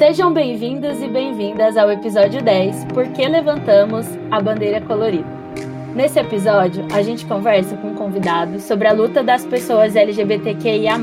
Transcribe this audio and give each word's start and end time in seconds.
Sejam 0.00 0.32
bem-vindos 0.32 1.02
e 1.02 1.06
bem-vindas 1.06 1.76
ao 1.76 1.90
episódio 1.90 2.42
10, 2.42 2.86
Por 2.86 3.06
que 3.08 3.28
levantamos 3.28 4.06
a 4.30 4.40
bandeira 4.40 4.80
colorida? 4.80 5.28
Nesse 5.94 6.18
episódio, 6.18 6.86
a 6.90 7.02
gente 7.02 7.26
conversa 7.26 7.76
com 7.76 7.88
um 7.88 7.94
convidado 7.94 8.58
sobre 8.60 8.88
a 8.88 8.94
luta 8.94 9.22
das 9.22 9.44
pessoas 9.44 9.94
LGBTQIA+, 9.94 10.96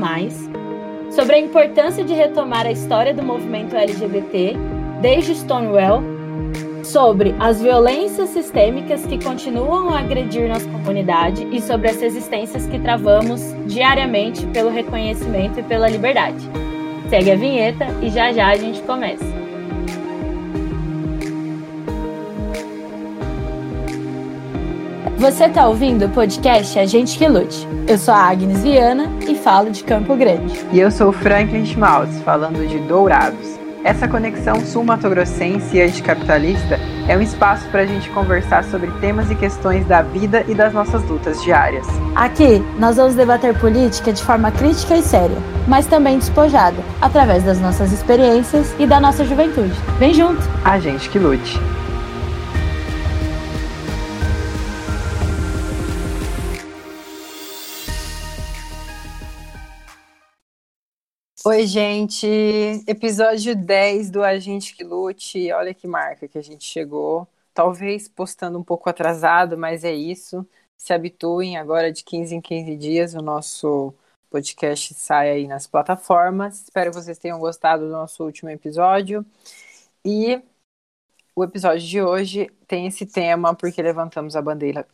sobre 1.12 1.36
a 1.36 1.38
importância 1.38 2.02
de 2.02 2.12
retomar 2.12 2.66
a 2.66 2.72
história 2.72 3.14
do 3.14 3.22
movimento 3.22 3.76
LGBT 3.76 4.56
desde 5.00 5.36
Stonewall, 5.36 6.02
sobre 6.82 7.36
as 7.38 7.62
violências 7.62 8.30
sistêmicas 8.30 9.06
que 9.06 9.22
continuam 9.22 9.90
a 9.90 10.00
agredir 10.00 10.48
nossa 10.48 10.68
comunidade 10.70 11.46
e 11.52 11.60
sobre 11.60 11.88
as 11.88 12.00
resistências 12.00 12.66
que 12.66 12.80
travamos 12.80 13.54
diariamente 13.64 14.44
pelo 14.48 14.70
reconhecimento 14.70 15.60
e 15.60 15.62
pela 15.62 15.88
liberdade. 15.88 16.67
Segue 17.08 17.30
a 17.30 17.36
vinheta 17.36 17.86
e 18.02 18.10
já 18.10 18.32
já 18.32 18.48
a 18.48 18.56
gente 18.56 18.82
começa. 18.82 19.24
Você 25.16 25.46
está 25.46 25.66
ouvindo 25.66 26.06
o 26.06 26.08
podcast 26.10 26.78
A 26.78 26.86
Gente 26.86 27.18
que 27.18 27.26
Lute. 27.26 27.66
Eu 27.88 27.98
sou 27.98 28.14
a 28.14 28.28
Agnes 28.28 28.62
Viana 28.62 29.10
e 29.26 29.34
falo 29.34 29.70
de 29.70 29.82
Campo 29.82 30.14
Grande. 30.14 30.54
E 30.70 30.78
eu 30.78 30.90
sou 30.90 31.08
o 31.08 31.12
Franklin 31.12 31.64
Schmaltz, 31.64 32.20
falando 32.20 32.68
de 32.68 32.78
Dourados. 32.80 33.57
Essa 33.88 34.06
conexão 34.06 34.60
sul-matogrossense 34.66 35.74
e 35.74 35.80
anticapitalista 35.80 36.78
é 37.08 37.16
um 37.16 37.22
espaço 37.22 37.66
para 37.70 37.80
a 37.80 37.86
gente 37.86 38.10
conversar 38.10 38.62
sobre 38.64 38.90
temas 39.00 39.30
e 39.30 39.34
questões 39.34 39.86
da 39.86 40.02
vida 40.02 40.44
e 40.46 40.54
das 40.54 40.74
nossas 40.74 41.02
lutas 41.04 41.42
diárias. 41.42 41.86
Aqui, 42.14 42.62
nós 42.78 42.96
vamos 42.96 43.14
debater 43.14 43.58
política 43.58 44.12
de 44.12 44.22
forma 44.22 44.50
crítica 44.52 44.94
e 44.94 45.02
séria, 45.02 45.38
mas 45.66 45.86
também 45.86 46.18
despojada, 46.18 46.76
através 47.00 47.44
das 47.44 47.58
nossas 47.60 47.90
experiências 47.90 48.74
e 48.78 48.86
da 48.86 49.00
nossa 49.00 49.24
juventude. 49.24 49.72
Vem 49.98 50.12
junto! 50.12 50.42
A 50.62 50.78
gente 50.78 51.08
que 51.08 51.18
lute! 51.18 51.58
Oi, 61.44 61.66
gente! 61.66 62.26
Episódio 62.86 63.54
10 63.54 64.10
do 64.10 64.22
Agente 64.24 64.74
que 64.74 64.82
Lute. 64.82 65.52
Olha 65.52 65.72
que 65.72 65.86
marca 65.86 66.26
que 66.28 66.36
a 66.36 66.42
gente 66.42 66.64
chegou. 66.64 67.28
Talvez 67.54 68.08
postando 68.08 68.58
um 68.58 68.64
pouco 68.64 68.90
atrasado, 68.90 69.56
mas 69.56 69.84
é 69.84 69.92
isso. 69.92 70.46
Se 70.76 70.92
habituem, 70.92 71.56
agora 71.56 71.92
de 71.92 72.02
15 72.04 72.34
em 72.34 72.40
15 72.40 72.76
dias 72.76 73.14
o 73.14 73.22
nosso 73.22 73.94
podcast 74.30 74.94
sai 74.94 75.30
aí 75.30 75.46
nas 75.46 75.66
plataformas. 75.66 76.62
Espero 76.62 76.90
que 76.90 76.96
vocês 76.96 77.18
tenham 77.18 77.38
gostado 77.38 77.86
do 77.86 77.92
nosso 77.92 78.24
último 78.24 78.50
episódio. 78.50 79.24
E 80.04 80.42
o 81.36 81.44
episódio 81.44 81.86
de 81.86 82.02
hoje 82.02 82.50
tem 82.66 82.86
esse 82.86 83.06
tema 83.06 83.54
porque 83.54 83.80
levantamos 83.80 84.34
a 84.36 84.42
bandeira 84.42 84.86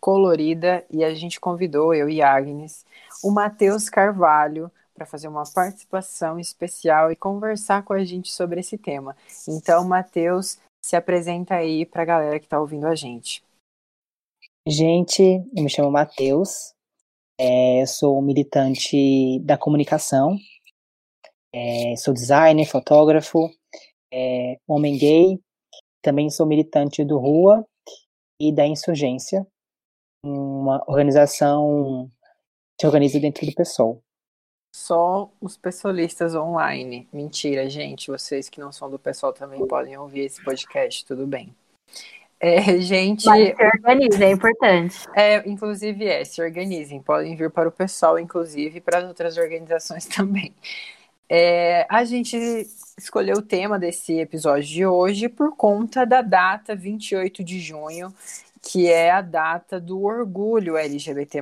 colorida 0.00 0.84
e 0.90 1.04
a 1.04 1.14
gente 1.14 1.38
convidou, 1.38 1.94
eu 1.94 2.08
e 2.08 2.22
Agnes, 2.22 2.86
o 3.22 3.30
Matheus 3.30 3.90
Carvalho 3.90 4.72
para 5.00 5.06
fazer 5.06 5.28
uma 5.28 5.44
participação 5.50 6.38
especial 6.38 7.10
e 7.10 7.16
conversar 7.16 7.82
com 7.84 7.94
a 7.94 8.04
gente 8.04 8.30
sobre 8.30 8.60
esse 8.60 8.76
tema. 8.76 9.16
Então, 9.48 9.82
Matheus, 9.82 10.58
se 10.84 10.94
apresenta 10.94 11.54
aí 11.54 11.86
para 11.86 12.02
a 12.02 12.04
galera 12.04 12.38
que 12.38 12.44
está 12.44 12.60
ouvindo 12.60 12.86
a 12.86 12.94
gente. 12.94 13.42
Gente, 14.68 15.22
eu 15.56 15.64
me 15.64 15.70
chamo 15.70 15.90
Matheus, 15.90 16.74
é, 17.40 17.86
sou 17.86 18.20
militante 18.20 19.40
da 19.40 19.56
comunicação, 19.56 20.36
é, 21.50 21.96
sou 21.96 22.12
designer, 22.12 22.66
fotógrafo, 22.66 23.48
é, 24.12 24.58
homem 24.68 24.98
gay, 24.98 25.40
também 26.02 26.28
sou 26.28 26.44
militante 26.44 27.02
do 27.06 27.16
Rua 27.16 27.66
e 28.38 28.52
da 28.52 28.66
Insurgência, 28.66 29.46
uma 30.22 30.84
organização 30.86 32.10
que 32.76 32.82
se 32.82 32.86
organiza 32.86 33.18
dentro 33.18 33.46
do 33.46 33.54
PSOL 33.54 34.02
só 34.72 35.30
os 35.40 35.56
pessoalistas 35.56 36.34
online. 36.34 37.08
Mentira, 37.12 37.68
gente. 37.68 38.10
Vocês 38.10 38.48
que 38.48 38.60
não 38.60 38.72
são 38.72 38.90
do 38.90 38.98
pessoal 38.98 39.32
também 39.32 39.66
podem 39.66 39.96
ouvir 39.96 40.20
esse 40.20 40.42
podcast, 40.42 41.04
tudo 41.04 41.26
bem. 41.26 41.54
É, 42.38 42.78
gente. 42.80 43.26
Mas 43.26 43.56
se 43.56 43.64
organizem, 43.64 44.28
é 44.28 44.30
importante. 44.30 44.98
É, 45.14 45.48
inclusive 45.48 46.06
é, 46.06 46.24
se 46.24 46.40
organizem. 46.42 47.02
Podem 47.02 47.36
vir 47.36 47.50
para 47.50 47.68
o 47.68 47.72
pessoal, 47.72 48.18
inclusive, 48.18 48.78
e 48.78 48.80
para 48.80 48.98
as 48.98 49.04
outras 49.04 49.36
organizações 49.36 50.06
também. 50.08 50.54
É, 51.28 51.86
a 51.88 52.04
gente 52.04 52.36
escolheu 52.98 53.36
o 53.36 53.42
tema 53.42 53.78
desse 53.78 54.18
episódio 54.18 54.66
de 54.66 54.84
hoje 54.84 55.28
por 55.28 55.54
conta 55.54 56.04
da 56.04 56.22
data 56.22 56.74
28 56.74 57.44
de 57.44 57.60
junho, 57.60 58.12
que 58.60 58.88
é 58.88 59.12
a 59.12 59.20
data 59.20 59.80
do 59.80 60.02
orgulho 60.02 60.76
LGBT. 60.76 61.40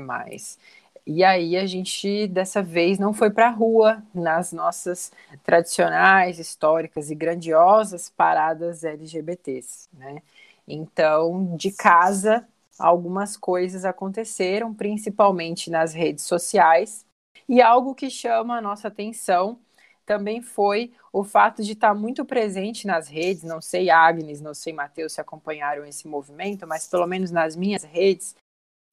E 1.10 1.24
aí 1.24 1.56
a 1.56 1.64
gente 1.66 2.26
dessa 2.28 2.62
vez 2.62 2.98
não 2.98 3.14
foi 3.14 3.30
para 3.30 3.46
a 3.48 3.50
rua 3.50 4.02
nas 4.14 4.52
nossas 4.52 5.10
tradicionais, 5.42 6.38
históricas 6.38 7.10
e 7.10 7.14
grandiosas 7.14 8.10
paradas 8.10 8.84
LGBTs, 8.84 9.88
né? 9.94 10.22
Então, 10.66 11.56
de 11.56 11.72
casa, 11.72 12.46
algumas 12.78 13.38
coisas 13.38 13.86
aconteceram, 13.86 14.74
principalmente 14.74 15.70
nas 15.70 15.94
redes 15.94 16.24
sociais, 16.24 17.06
e 17.48 17.62
algo 17.62 17.94
que 17.94 18.10
chama 18.10 18.58
a 18.58 18.60
nossa 18.60 18.88
atenção 18.88 19.58
também 20.04 20.42
foi 20.42 20.92
o 21.10 21.24
fato 21.24 21.62
de 21.62 21.72
estar 21.72 21.94
muito 21.94 22.22
presente 22.22 22.86
nas 22.86 23.08
redes. 23.08 23.44
Não 23.44 23.62
sei, 23.62 23.88
Agnes, 23.88 24.42
não 24.42 24.52
sei, 24.52 24.74
Matheus, 24.74 25.14
se 25.14 25.22
acompanharam 25.22 25.86
esse 25.86 26.06
movimento, 26.06 26.66
mas 26.66 26.86
pelo 26.86 27.06
menos 27.06 27.30
nas 27.30 27.56
minhas 27.56 27.82
redes, 27.82 28.36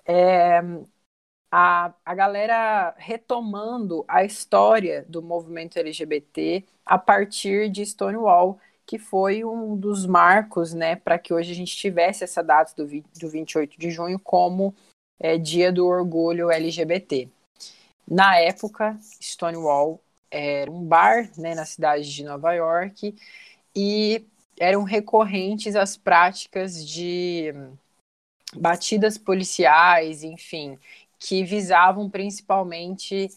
é, 0.05 0.61
a, 1.57 1.93
a 2.05 2.13
galera 2.13 2.93
retomando 2.97 4.03
a 4.09 4.25
história 4.25 5.05
do 5.07 5.21
movimento 5.21 5.79
LGBT 5.79 6.65
a 6.85 6.97
partir 6.97 7.69
de 7.69 7.85
Stonewall, 7.85 8.59
que 8.85 8.99
foi 8.99 9.45
um 9.45 9.77
dos 9.77 10.05
marcos 10.05 10.73
né, 10.73 10.97
para 10.97 11.17
que 11.17 11.33
hoje 11.33 11.53
a 11.53 11.55
gente 11.55 11.73
tivesse 11.73 12.25
essa 12.25 12.43
data 12.43 12.73
do, 12.75 12.85
do 13.17 13.29
28 13.29 13.79
de 13.79 13.89
junho 13.89 14.19
como 14.19 14.75
é, 15.17 15.37
Dia 15.37 15.71
do 15.71 15.87
Orgulho 15.87 16.51
LGBT. 16.51 17.29
Na 18.05 18.37
época, 18.37 18.99
Stonewall 19.21 20.01
era 20.29 20.69
um 20.69 20.83
bar 20.83 21.31
né, 21.37 21.55
na 21.55 21.63
cidade 21.63 22.13
de 22.13 22.25
Nova 22.25 22.51
York 22.51 23.15
e 23.73 24.25
eram 24.59 24.83
recorrentes 24.83 25.73
as 25.73 25.95
práticas 25.95 26.85
de 26.85 27.53
batidas 28.57 29.17
policiais, 29.17 30.23
enfim, 30.23 30.77
que 31.19 31.43
visavam 31.43 32.09
principalmente 32.09 33.29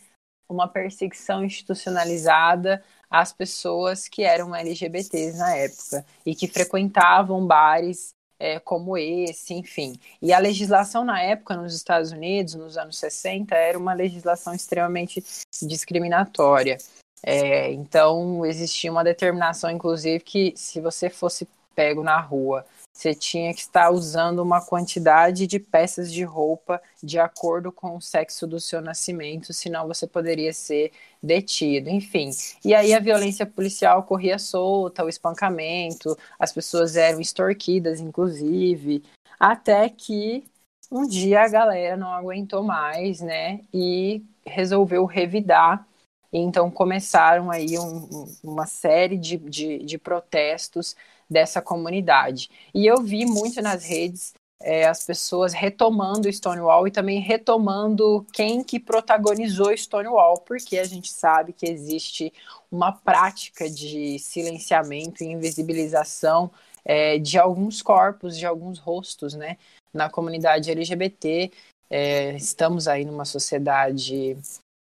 uma 0.49 0.67
perseguição 0.67 1.45
institucionalizada 1.45 2.83
às 3.11 3.33
pessoas 3.33 4.09
que 4.09 4.23
eram 4.23 4.55
LGBTs 4.55 5.39
na 5.39 5.55
época 5.55 6.05
e 6.25 6.35
que 6.35 6.49
frequentavam 6.49 7.47
bares 7.47 8.15
é, 8.39 8.61
como 8.61 8.97
esse, 8.97 9.53
enfim. 9.53 9.99
E 10.23 10.33
a 10.33 10.39
legislação 10.39 11.05
na 11.05 11.21
época 11.21 11.57
nos 11.57 11.75
Estados 11.75 12.13
Unidos, 12.13 12.55
nos 12.55 12.79
anos 12.79 12.99
60, 12.99 13.55
era 13.55 13.79
uma 13.79 13.93
legislação 13.93 14.55
extremamente 14.55 15.23
discriminatória. 15.63 16.79
É, 17.23 17.73
então, 17.73 18.47
existia 18.47 18.93
uma 18.93 19.03
determinação, 19.03 19.71
inclusive, 19.71 20.23
que 20.23 20.53
se 20.57 20.81
você 20.81 21.11
fosse 21.11 21.49
pego 21.75 22.03
na 22.03 22.21
rua 22.21 22.65
você 22.99 23.15
tinha 23.15 23.55
que 23.55 23.61
estar 23.61 23.93
usando 23.93 24.41
uma 24.41 24.61
quantidade 24.61 25.47
de 25.47 25.61
peças 25.61 26.13
de 26.13 26.25
roupa 26.25 26.83
de 27.01 27.17
acordo 27.17 27.71
com 27.71 27.97
o 27.97 28.01
sexo 28.01 28.45
do 28.45 28.59
seu 28.59 28.81
nascimento, 28.81 29.53
senão 29.53 29.87
você 29.87 30.05
poderia 30.05 30.53
ser 30.53 30.91
detido, 31.23 31.89
enfim. 31.89 32.31
E 32.65 32.75
aí 32.75 32.93
a 32.93 32.99
violência 32.99 33.47
policial 33.47 34.03
corria 34.03 34.37
solta, 34.37 35.05
o 35.05 35.09
espancamento, 35.09 36.19
as 36.41 36.53
pessoas 36.53 36.97
eram 36.97 37.21
extorquidas, 37.21 38.01
inclusive, 38.01 39.05
até 39.39 39.89
que 39.89 40.43
um 40.91 41.07
dia 41.07 41.43
a 41.43 41.49
galera 41.49 41.97
não 41.97 42.11
aguentou 42.11 42.65
mais, 42.65 43.21
né, 43.21 43.61
e 43.73 44.25
resolveu 44.45 45.05
revidar. 45.05 45.87
Então 46.33 46.69
começaram 46.69 47.49
aí 47.49 47.79
um, 47.79 48.27
uma 48.43 48.67
série 48.67 49.17
de, 49.17 49.37
de, 49.37 49.79
de 49.85 49.99
protestos 49.99 50.97
dessa 51.29 51.61
comunidade. 51.61 52.51
E 52.75 52.87
eu 52.87 53.03
vi 53.03 53.27
muito 53.27 53.61
nas 53.61 53.85
redes 53.85 54.33
é, 54.61 54.87
as 54.87 55.05
pessoas 55.05 55.53
retomando 55.53 56.33
Stonewall 56.33 56.87
e 56.89 56.91
também 56.91 57.21
retomando 57.21 58.27
quem 58.33 58.65
que 58.65 58.81
protagonizou 58.81 59.77
Stonewall, 59.77 60.41
porque 60.41 60.79
a 60.79 60.85
gente 60.85 61.13
sabe 61.13 61.53
que 61.53 61.67
existe 61.67 62.33
uma 62.71 62.93
prática 62.93 63.71
de 63.71 64.19
silenciamento 64.19 65.23
e 65.23 65.29
invisibilização 65.29 66.51
é, 66.85 67.19
de 67.19 67.39
alguns 67.39 67.83
corpos, 67.83 68.37
de 68.37 68.47
alguns 68.47 68.79
rostos, 68.79 69.35
né, 69.35 69.57
na 69.93 70.11
comunidade 70.11 70.71
LGBT. 70.71 71.53
É, 71.91 72.35
estamos 72.35 72.89
aí 72.89 73.05
numa 73.05 73.25
sociedade 73.25 74.37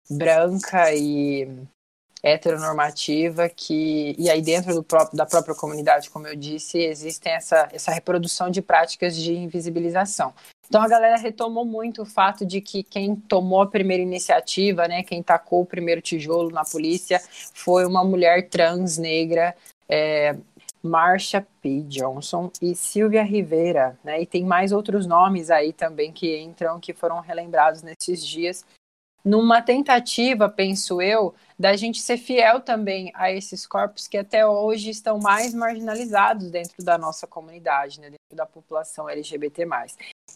branca 0.09 0.93
e 0.95 1.49
heteronormativa 2.23 3.49
que 3.49 4.15
e 4.19 4.29
aí 4.29 4.41
dentro 4.43 4.83
próprio, 4.83 5.17
da 5.17 5.27
própria 5.27 5.55
comunidade, 5.55 6.11
como 6.11 6.27
eu 6.27 6.35
disse, 6.35 6.79
existem 6.79 7.33
essa, 7.33 7.69
essa 7.73 7.93
reprodução 7.93 8.51
de 8.51 8.61
práticas 8.63 9.17
de 9.17 9.33
invisibilização. 9.35 10.33
Então 10.69 10.83
a 10.83 10.89
galera 10.89 11.17
retomou 11.17 11.65
muito 11.65 12.03
o 12.03 12.07
fato 12.07 12.45
de 12.45 12.61
que 12.61 12.83
quem 12.83 13.15
tomou 13.15 13.63
a 13.63 13.67
primeira 13.67 14.03
iniciativa, 14.03 14.89
né, 14.89 15.03
quem 15.03 15.23
tacou 15.23 15.63
o 15.63 15.67
primeiro 15.67 16.01
tijolo 16.01 16.51
na 16.51 16.65
polícia, 16.65 17.21
foi 17.55 17.87
uma 17.87 18.03
mulher 18.03 18.49
trans 18.49 18.99
negra, 18.99 19.55
é, 19.89 20.37
Marsha 20.83 21.47
P. 21.61 21.83
Johnson 21.83 22.51
e 22.63 22.75
Silvia 22.75 23.23
Rivera, 23.23 23.99
né? 24.05 24.23
E 24.23 24.27
tem 24.27 24.45
mais 24.45 24.73
outros 24.73 25.07
nomes 25.07 25.51
aí 25.51 25.73
também 25.73 26.13
que 26.13 26.39
entram, 26.39 26.79
que 26.79 26.93
foram 26.93 27.21
relembrados 27.21 27.83
nesses 27.83 28.25
dias, 28.25 28.65
numa 29.27 29.61
tentativa, 29.61 30.49
penso 30.49 31.03
eu, 31.03 31.35
da 31.59 31.75
gente 31.75 32.01
ser 32.01 32.17
fiel 32.17 32.61
também 32.61 33.11
a 33.13 33.33
esses 33.33 33.67
corpos 33.67 34.07
que 34.07 34.17
até 34.17 34.47
hoje 34.47 34.91
estão 34.91 35.19
mais 35.19 35.53
marginalizados 35.53 36.49
dentro 36.49 36.85
da 36.85 36.97
nossa 36.97 37.27
comunidade, 37.27 38.01
né, 38.01 38.11
dentro 38.11 38.37
da 38.37 38.47
população 38.47 39.09
LGBT+. 39.09 39.67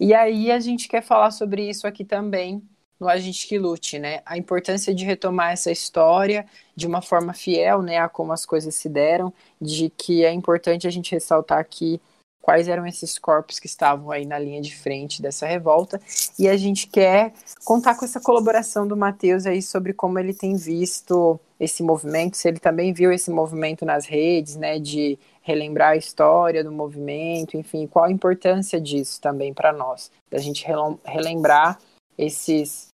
E 0.00 0.12
aí 0.12 0.50
a 0.50 0.58
gente 0.58 0.88
quer 0.88 1.02
falar 1.02 1.30
sobre 1.30 1.70
isso 1.70 1.86
aqui 1.86 2.04
também 2.04 2.60
no 2.98 3.08
Agente 3.08 3.46
que 3.46 3.58
Lute, 3.58 3.98
né? 3.98 4.20
A 4.26 4.36
importância 4.36 4.92
de 4.92 5.04
retomar 5.04 5.52
essa 5.52 5.70
história 5.70 6.44
de 6.74 6.86
uma 6.86 7.00
forma 7.00 7.32
fiel, 7.32 7.82
né, 7.82 7.98
a 7.98 8.08
como 8.08 8.32
as 8.32 8.44
coisas 8.44 8.74
se 8.74 8.88
deram, 8.88 9.32
de 9.60 9.88
que 9.88 10.24
é 10.24 10.32
importante 10.32 10.88
a 10.88 10.90
gente 10.90 11.12
ressaltar 11.12 11.58
aqui 11.58 12.00
quais 12.40 12.68
eram 12.68 12.86
esses 12.86 13.18
corpos 13.18 13.58
que 13.58 13.66
estavam 13.66 14.10
aí 14.10 14.24
na 14.24 14.38
linha 14.38 14.60
de 14.60 14.74
frente 14.74 15.20
dessa 15.20 15.46
revolta. 15.46 16.00
E 16.38 16.48
a 16.48 16.56
gente 16.56 16.86
quer 16.86 17.32
contar 17.64 17.94
com 17.94 18.04
essa 18.04 18.20
colaboração 18.20 18.86
do 18.86 18.96
Matheus 18.96 19.46
aí 19.46 19.62
sobre 19.62 19.92
como 19.92 20.18
ele 20.18 20.34
tem 20.34 20.56
visto 20.56 21.38
esse 21.58 21.82
movimento, 21.82 22.36
se 22.36 22.48
ele 22.48 22.58
também 22.58 22.92
viu 22.92 23.12
esse 23.12 23.30
movimento 23.30 23.84
nas 23.84 24.06
redes, 24.06 24.56
né, 24.56 24.78
de 24.78 25.18
relembrar 25.42 25.90
a 25.90 25.96
história 25.96 26.64
do 26.64 26.72
movimento, 26.72 27.56
enfim, 27.56 27.86
qual 27.86 28.06
a 28.06 28.10
importância 28.10 28.80
disso 28.80 29.20
também 29.20 29.52
para 29.52 29.72
nós, 29.72 30.10
da 30.30 30.38
gente 30.38 30.66
relembrar 31.04 31.78
esses 32.16 32.88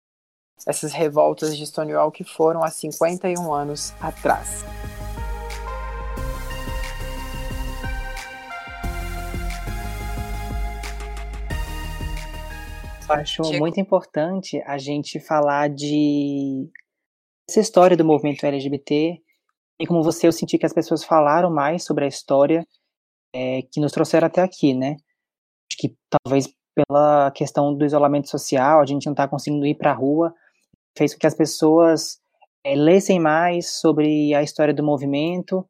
essas 0.65 0.93
revoltas 0.93 1.55
de 1.55 1.65
Stonewall 1.65 2.11
que 2.11 2.23
foram 2.23 2.63
há 2.63 2.71
51 2.71 3.53
anos 3.53 3.93
atrás. 3.99 4.63
Eu 13.07 13.15
acho 13.15 13.41
Diego. 13.43 13.59
muito 13.59 13.79
importante 13.79 14.61
a 14.65 14.77
gente 14.77 15.19
falar 15.19 15.69
de 15.69 16.69
essa 17.49 17.59
história 17.59 17.95
do 17.95 18.05
movimento 18.05 18.45
LGBT 18.45 19.21
e 19.79 19.87
como 19.87 20.03
você 20.03 20.27
eu 20.27 20.31
senti 20.31 20.57
que 20.57 20.65
as 20.65 20.73
pessoas 20.73 21.03
falaram 21.03 21.51
mais 21.51 21.83
sobre 21.83 22.05
a 22.05 22.07
história 22.07 22.65
é, 23.33 23.61
que 23.71 23.79
nos 23.79 23.91
trouxeram 23.91 24.27
até 24.27 24.41
aqui, 24.41 24.73
né? 24.73 24.95
Acho 25.69 25.77
que 25.79 25.95
talvez 26.09 26.49
pela 26.75 27.31
questão 27.31 27.75
do 27.75 27.85
isolamento 27.85 28.29
social, 28.29 28.81
a 28.81 28.85
gente 28.85 29.05
não 29.05 29.13
está 29.13 29.27
conseguindo 29.27 29.65
ir 29.65 29.75
para 29.75 29.91
a 29.91 29.95
rua, 29.95 30.33
fez 30.97 31.13
com 31.13 31.19
que 31.19 31.27
as 31.27 31.35
pessoas 31.35 32.19
é, 32.65 32.75
lessem 32.75 33.19
mais 33.19 33.79
sobre 33.79 34.33
a 34.33 34.41
história 34.41 34.73
do 34.73 34.83
movimento 34.83 35.65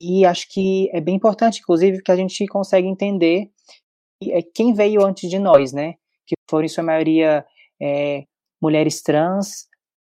e 0.00 0.24
acho 0.24 0.48
que 0.50 0.90
é 0.92 1.00
bem 1.00 1.16
importante, 1.16 1.60
inclusive, 1.60 2.02
que 2.02 2.12
a 2.12 2.16
gente 2.16 2.46
consegue 2.46 2.86
entender 2.86 3.50
é, 4.22 4.42
quem 4.42 4.74
veio 4.74 5.04
antes 5.04 5.30
de 5.30 5.38
nós, 5.38 5.72
né? 5.72 5.94
Foram, 6.48 6.66
em 6.66 6.68
sua 6.68 6.84
maioria, 6.84 7.44
é, 7.80 8.24
mulheres 8.60 9.02
trans, 9.02 9.66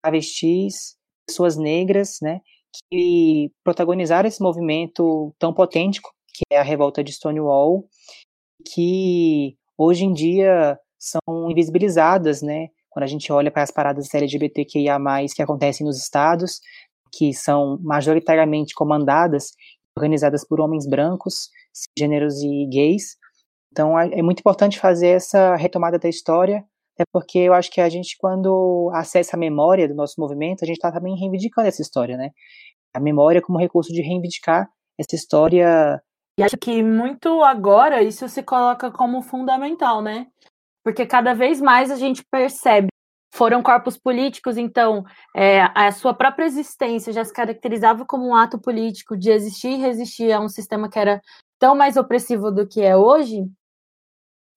travestis, 0.02 0.98
pessoas 1.28 1.58
negras, 1.58 2.18
né, 2.22 2.42
que 2.92 3.52
protagonizaram 3.64 4.28
esse 4.28 4.42
movimento 4.42 5.34
tão 5.38 5.54
potente 5.54 6.02
que 6.02 6.44
é 6.52 6.60
a 6.60 6.64
revolta 6.64 7.04
de 7.04 7.12
Stonewall, 7.12 7.88
que 8.66 9.58
hoje 9.78 10.06
em 10.06 10.14
dia 10.14 10.80
são 10.98 11.50
invisibilizadas, 11.50 12.42
né, 12.42 12.70
quando 12.90 13.04
a 13.04 13.08
gente 13.08 13.32
olha 13.32 13.52
para 13.52 13.64
as 13.64 13.72
paradas 13.72 14.14
LGBTQIA+, 14.14 14.98
que 15.36 15.42
acontecem 15.42 15.86
nos 15.86 15.98
estados, 15.98 16.60
que 17.12 17.34
são 17.34 17.78
majoritariamente 17.82 18.74
comandadas, 18.74 19.52
organizadas 19.96 20.48
por 20.48 20.60
homens 20.60 20.88
brancos, 20.88 21.50
gêneros 21.98 22.42
e 22.42 22.66
gays, 22.68 23.18
então 23.72 23.98
é 23.98 24.22
muito 24.22 24.40
importante 24.40 24.80
fazer 24.80 25.10
essa 25.10 25.56
retomada 25.56 26.00
da 26.00 26.10
história, 26.10 26.64
é 27.00 27.04
porque 27.14 27.40
eu 27.40 27.54
acho 27.54 27.72
que 27.72 27.80
a 27.80 27.88
gente, 27.88 28.18
quando 28.18 28.92
acessa 28.94 29.38
a 29.38 29.40
memória 29.40 29.88
do 29.88 29.96
nosso 29.96 30.16
movimento, 30.20 30.64
a 30.64 30.68
gente 30.68 30.76
está 30.76 30.92
também 30.92 31.16
reivindicando 31.16 31.68
essa 31.68 31.82
história, 31.82 32.18
né? 32.18 32.32
A 32.94 33.00
memória 33.00 33.42
como 33.42 33.60
recurso 33.60 33.94
de 33.94 34.02
reivindicar 34.02 34.68
essa 35.00 35.16
história. 35.16 36.02
E 36.38 36.44
acho 36.44 36.58
que 36.58 36.84
muito 36.84 37.42
agora 37.44 38.04
isso 38.04 38.28
se 38.28 38.44
coloca 38.44 38.92
como 38.92 39.22
fundamental, 39.22 40.02
né? 40.02 40.28
Porque 40.84 41.06
cada 41.06 41.34
vez 41.34 41.62
mais 41.62 41.90
a 41.90 41.96
gente 41.96 42.24
percebe 42.30 42.90
foram 43.32 43.62
corpos 43.62 43.98
políticos, 43.98 44.58
então 44.58 45.04
é, 45.36 45.62
a 45.76 45.92
sua 45.92 46.14
própria 46.14 46.46
existência 46.46 47.14
já 47.14 47.24
se 47.24 47.32
caracterizava 47.32 48.04
como 48.06 48.28
um 48.28 48.36
ato 48.36 48.60
político 48.60 49.16
de 49.16 49.30
existir 49.30 49.70
e 49.70 49.78
resistir 49.78 50.32
a 50.32 50.40
um 50.40 50.50
sistema 50.50 50.90
que 50.90 50.98
era 50.98 51.22
tão 51.60 51.76
mais 51.76 51.96
opressivo 51.96 52.52
do 52.52 52.68
que 52.68 52.82
é 52.82 52.98
hoje, 52.98 53.46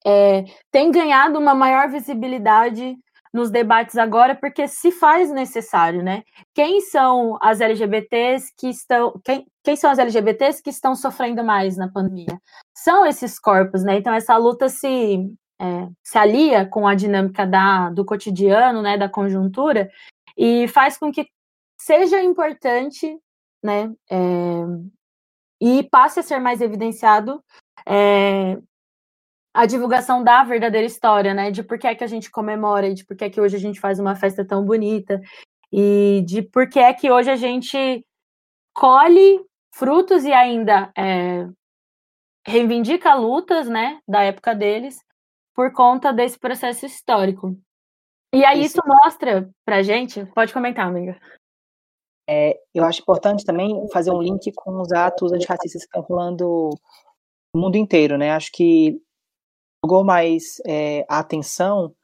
é, 0.07 0.45
tem 0.71 0.91
ganhado 0.91 1.39
uma 1.39 1.55
maior 1.55 1.89
visibilidade 1.89 2.97
nos 3.33 3.51
debates 3.51 3.97
agora, 3.97 4.35
porque 4.35 4.69
se 4.69 4.93
faz 4.93 5.31
necessário, 5.33 6.03
né? 6.03 6.23
Quem 6.55 6.81
são 6.83 7.39
as 7.41 7.61
LGBTs 7.61 8.53
que 8.59 8.69
estão. 8.69 9.19
Quem, 9.25 9.47
quem 9.65 9.75
são 9.75 9.91
as 9.91 9.99
LGBTs 9.99 10.63
que 10.63 10.71
estão 10.71 10.95
sofrendo 10.95 11.43
mais 11.43 11.77
na 11.77 11.91
pandemia? 11.91 12.39
São 12.77 13.07
esses 13.07 13.39
corpos, 13.39 13.83
né? 13.83 13.97
Então, 13.97 14.13
essa 14.13 14.37
luta 14.37 14.69
se, 14.69 15.33
é, 15.59 15.89
se 16.03 16.19
alia 16.19 16.67
com 16.67 16.87
a 16.87 16.95
dinâmica 16.95 17.47
da, 17.47 17.89
do 17.91 18.05
cotidiano, 18.05 18.83
né? 18.83 18.99
Da 18.99 19.09
conjuntura, 19.09 19.89
e 20.37 20.69
faz 20.69 20.99
com 20.99 21.11
que 21.11 21.27
seja 21.81 22.23
importante, 22.23 23.19
né? 23.65 23.91
É, 24.11 24.17
e 25.61 25.85
passe 25.85 26.21
a 26.21 26.23
ser 26.23 26.39
mais 26.39 26.61
evidenciado 26.61 27.43
é, 27.87 28.59
a 29.55 29.67
divulgação 29.67 30.25
da 30.25 30.43
verdadeira 30.45 30.87
história, 30.87 31.35
né? 31.35 31.51
De 31.51 31.63
por 31.63 31.79
que 31.79 31.87
é 31.87 31.95
que 31.95 32.05
a 32.05 32.07
gente 32.07 32.31
comemora 32.31 32.89
e 32.89 32.95
de 32.95 33.05
por 33.05 33.17
que 33.17 33.25
é 33.25 33.31
que 33.31 33.41
hoje 33.41 33.57
a 33.57 33.61
gente 33.61 33.81
faz 33.81 33.99
uma 33.99 34.15
festa 34.15 34.45
tão 34.45 34.65
bonita 34.65 35.21
e 35.73 36.23
de 36.27 36.43
por 36.43 36.69
que 36.69 36.79
é 36.79 36.93
que 36.93 37.11
hoje 37.11 37.31
a 37.31 37.37
gente 37.37 38.05
colhe 38.75 39.45
frutos 39.75 40.25
e 40.25 40.33
ainda 40.33 40.93
é, 40.97 41.47
reivindica 42.47 43.15
lutas, 43.15 43.69
né, 43.69 44.01
da 44.09 44.23
época 44.23 44.55
deles 44.55 44.99
por 45.55 45.73
conta 45.73 46.13
desse 46.13 46.39
processo 46.39 46.87
histórico. 46.87 47.57
E 48.35 48.45
aí 48.45 48.63
isso, 48.63 48.79
isso 48.79 48.83
mostra 48.87 49.51
pra 49.65 49.83
gente, 49.83 50.25
pode 50.35 50.53
comentar, 50.53 50.87
amiga. 50.87 51.19
É, 52.29 52.59
eu 52.75 52.85
acho 52.85 53.03
importante 53.03 53.45
também 53.45 53.87
fazer 53.93 54.11
um 54.11 54.23
link 54.23 54.51
com 54.55 54.81
os 54.81 54.93
atos 54.93 55.33
antirracistas 55.33 55.83
que 55.83 55.89
estão 55.89 56.03
rolando 56.03 56.71
no 57.55 57.61
mundo 57.61 57.77
inteiro, 57.77 58.17
né? 58.17 58.31
Acho 58.31 58.51
que 58.53 58.99
jogou 59.85 60.05
mais 60.05 60.61
é, 60.67 61.05
a 61.09 61.19
atenção 61.19 61.95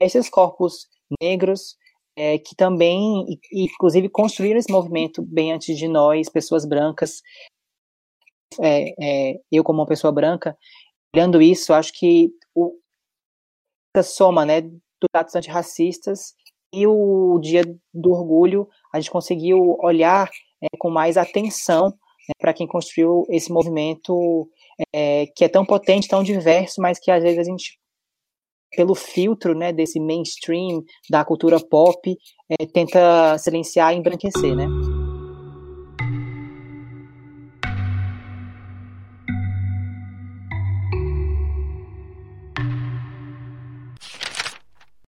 esses 0.00 0.28
corpos 0.28 0.88
negros 1.20 1.76
é, 2.16 2.36
que 2.36 2.56
também, 2.56 3.38
inclusive, 3.52 4.08
construíram 4.08 4.58
esse 4.58 4.72
movimento 4.72 5.22
bem 5.22 5.52
antes 5.52 5.78
de 5.78 5.86
nós, 5.86 6.28
pessoas 6.28 6.66
brancas. 6.66 7.22
É, 8.60 8.94
é, 9.00 9.40
eu, 9.52 9.62
como 9.62 9.80
uma 9.80 9.86
pessoa 9.86 10.12
branca, 10.12 10.58
olhando 11.14 11.40
isso, 11.40 11.72
acho 11.72 11.92
que 11.92 12.32
o, 12.56 12.76
essa 13.94 14.08
soma 14.08 14.44
né, 14.44 14.62
dos 14.62 15.08
atos 15.14 15.36
antirracistas 15.36 16.34
e 16.74 16.88
o 16.88 17.38
Dia 17.40 17.62
do 17.94 18.10
Orgulho, 18.10 18.68
a 18.92 18.98
gente 18.98 19.12
conseguiu 19.12 19.76
olhar 19.80 20.28
é, 20.60 20.76
com 20.76 20.90
mais 20.90 21.16
atenção 21.16 21.86
né, 21.86 22.34
para 22.40 22.52
quem 22.52 22.66
construiu 22.66 23.24
esse 23.30 23.52
movimento 23.52 24.50
é, 24.94 25.26
que 25.34 25.44
é 25.44 25.48
tão 25.48 25.64
potente, 25.64 26.08
tão 26.08 26.22
diverso, 26.22 26.80
mas 26.80 26.98
que 26.98 27.10
às 27.10 27.22
vezes 27.22 27.38
a 27.38 27.44
gente, 27.44 27.78
pelo 28.74 28.94
filtro 28.94 29.54
né, 29.54 29.72
desse 29.72 30.00
mainstream, 30.00 30.82
da 31.10 31.24
cultura 31.24 31.58
pop, 31.58 32.16
é, 32.50 32.66
tenta 32.66 33.36
silenciar 33.38 33.94
e 33.94 33.98
embranquecer, 33.98 34.54
né? 34.54 34.66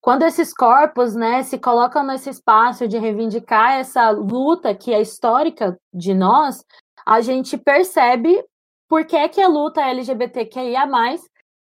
quando 0.07 0.23
esses 0.23 0.55
corpos 0.55 1.17
né, 1.17 1.43
se 1.43 1.59
colocam 1.59 2.07
nesse 2.07 2.31
espaço 2.31 2.87
de 2.87 2.97
reivindicar 2.97 3.73
essa 3.73 4.09
luta 4.11 4.73
que 4.73 4.95
é 4.95 5.01
histórica 5.01 5.77
de 5.93 6.15
nós, 6.15 6.65
a 7.05 7.21
gente 7.21 7.59
percebe 7.59 8.41
por 8.89 9.05
que, 9.05 9.29
que 9.29 9.41
a 9.41 9.49
luta 9.49 9.83
LGBTQIA, 9.83 10.87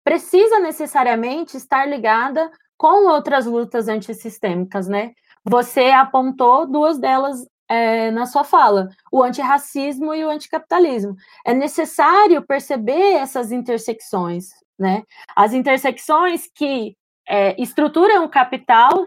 precisa 0.04 0.58
necessariamente 0.60 1.56
estar 1.56 1.86
ligada 1.86 2.50
com 2.76 3.06
outras 3.08 3.46
lutas 3.46 3.88
antissistêmicas, 3.88 4.88
né? 4.88 5.12
Você 5.44 5.90
apontou 5.90 6.66
duas 6.66 6.98
delas 6.98 7.46
é, 7.68 8.10
na 8.10 8.26
sua 8.26 8.42
fala, 8.42 8.88
o 9.12 9.22
antirracismo 9.22 10.12
e 10.14 10.24
o 10.24 10.30
anticapitalismo. 10.30 11.14
É 11.46 11.54
necessário 11.54 12.42
perceber 12.42 13.12
essas 13.14 13.52
intersecções, 13.52 14.48
né? 14.78 15.04
As 15.36 15.52
intersecções 15.52 16.50
que 16.54 16.96
é, 17.28 17.60
estruturam 17.62 18.24
o 18.24 18.28
capital 18.28 19.06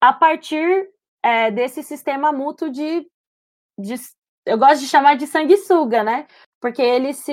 a 0.00 0.12
partir 0.12 0.88
é, 1.22 1.50
desse 1.50 1.82
sistema 1.82 2.32
mútuo 2.32 2.70
de, 2.70 3.06
de, 3.78 3.94
eu 4.46 4.56
gosto 4.56 4.80
de 4.80 4.88
chamar 4.88 5.16
de 5.16 5.26
sanguessuga, 5.26 6.04
né? 6.04 6.26
Porque 6.60 6.82
eles 6.82 7.16
se 7.16 7.32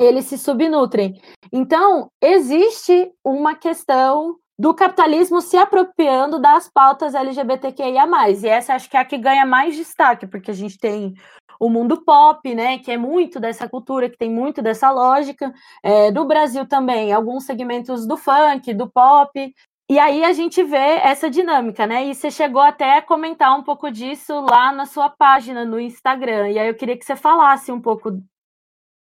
eles 0.00 0.26
se 0.26 0.38
subnutrem. 0.38 1.20
Então, 1.52 2.08
existe 2.22 3.10
uma 3.24 3.54
questão 3.54 4.36
do 4.58 4.74
capitalismo 4.74 5.40
se 5.40 5.56
apropriando 5.56 6.38
das 6.38 6.68
pautas 6.68 7.14
LGBTQIA+. 7.14 8.06
E 8.30 8.46
essa 8.46 8.74
acho 8.74 8.88
que 8.88 8.96
é 8.96 9.00
a 9.00 9.04
que 9.04 9.18
ganha 9.18 9.44
mais 9.44 9.76
destaque, 9.76 10.26
porque 10.26 10.50
a 10.50 10.54
gente 10.54 10.78
tem 10.78 11.14
o 11.60 11.68
mundo 11.68 12.04
pop, 12.04 12.54
né, 12.54 12.78
que 12.78 12.90
é 12.90 12.96
muito 12.96 13.40
dessa 13.40 13.68
cultura, 13.68 14.08
que 14.08 14.16
tem 14.16 14.30
muito 14.30 14.62
dessa 14.62 14.90
lógica. 14.90 15.52
É, 15.82 16.10
do 16.10 16.24
Brasil 16.24 16.66
também, 16.66 17.12
alguns 17.12 17.44
segmentos 17.44 18.06
do 18.06 18.16
funk, 18.16 18.72
do 18.74 18.88
pop. 18.88 19.54
E 19.90 19.98
aí 19.98 20.22
a 20.22 20.34
gente 20.34 20.62
vê 20.62 20.98
essa 21.02 21.30
dinâmica, 21.30 21.86
né? 21.86 22.06
E 22.06 22.14
você 22.14 22.30
chegou 22.30 22.60
até 22.60 22.98
a 22.98 23.02
comentar 23.02 23.58
um 23.58 23.62
pouco 23.62 23.90
disso 23.90 24.38
lá 24.40 24.70
na 24.70 24.84
sua 24.84 25.08
página 25.08 25.64
no 25.64 25.80
Instagram. 25.80 26.50
E 26.50 26.58
aí 26.58 26.68
eu 26.68 26.74
queria 26.74 26.96
que 26.96 27.04
você 27.04 27.16
falasse 27.16 27.72
um 27.72 27.80
pouco 27.80 28.22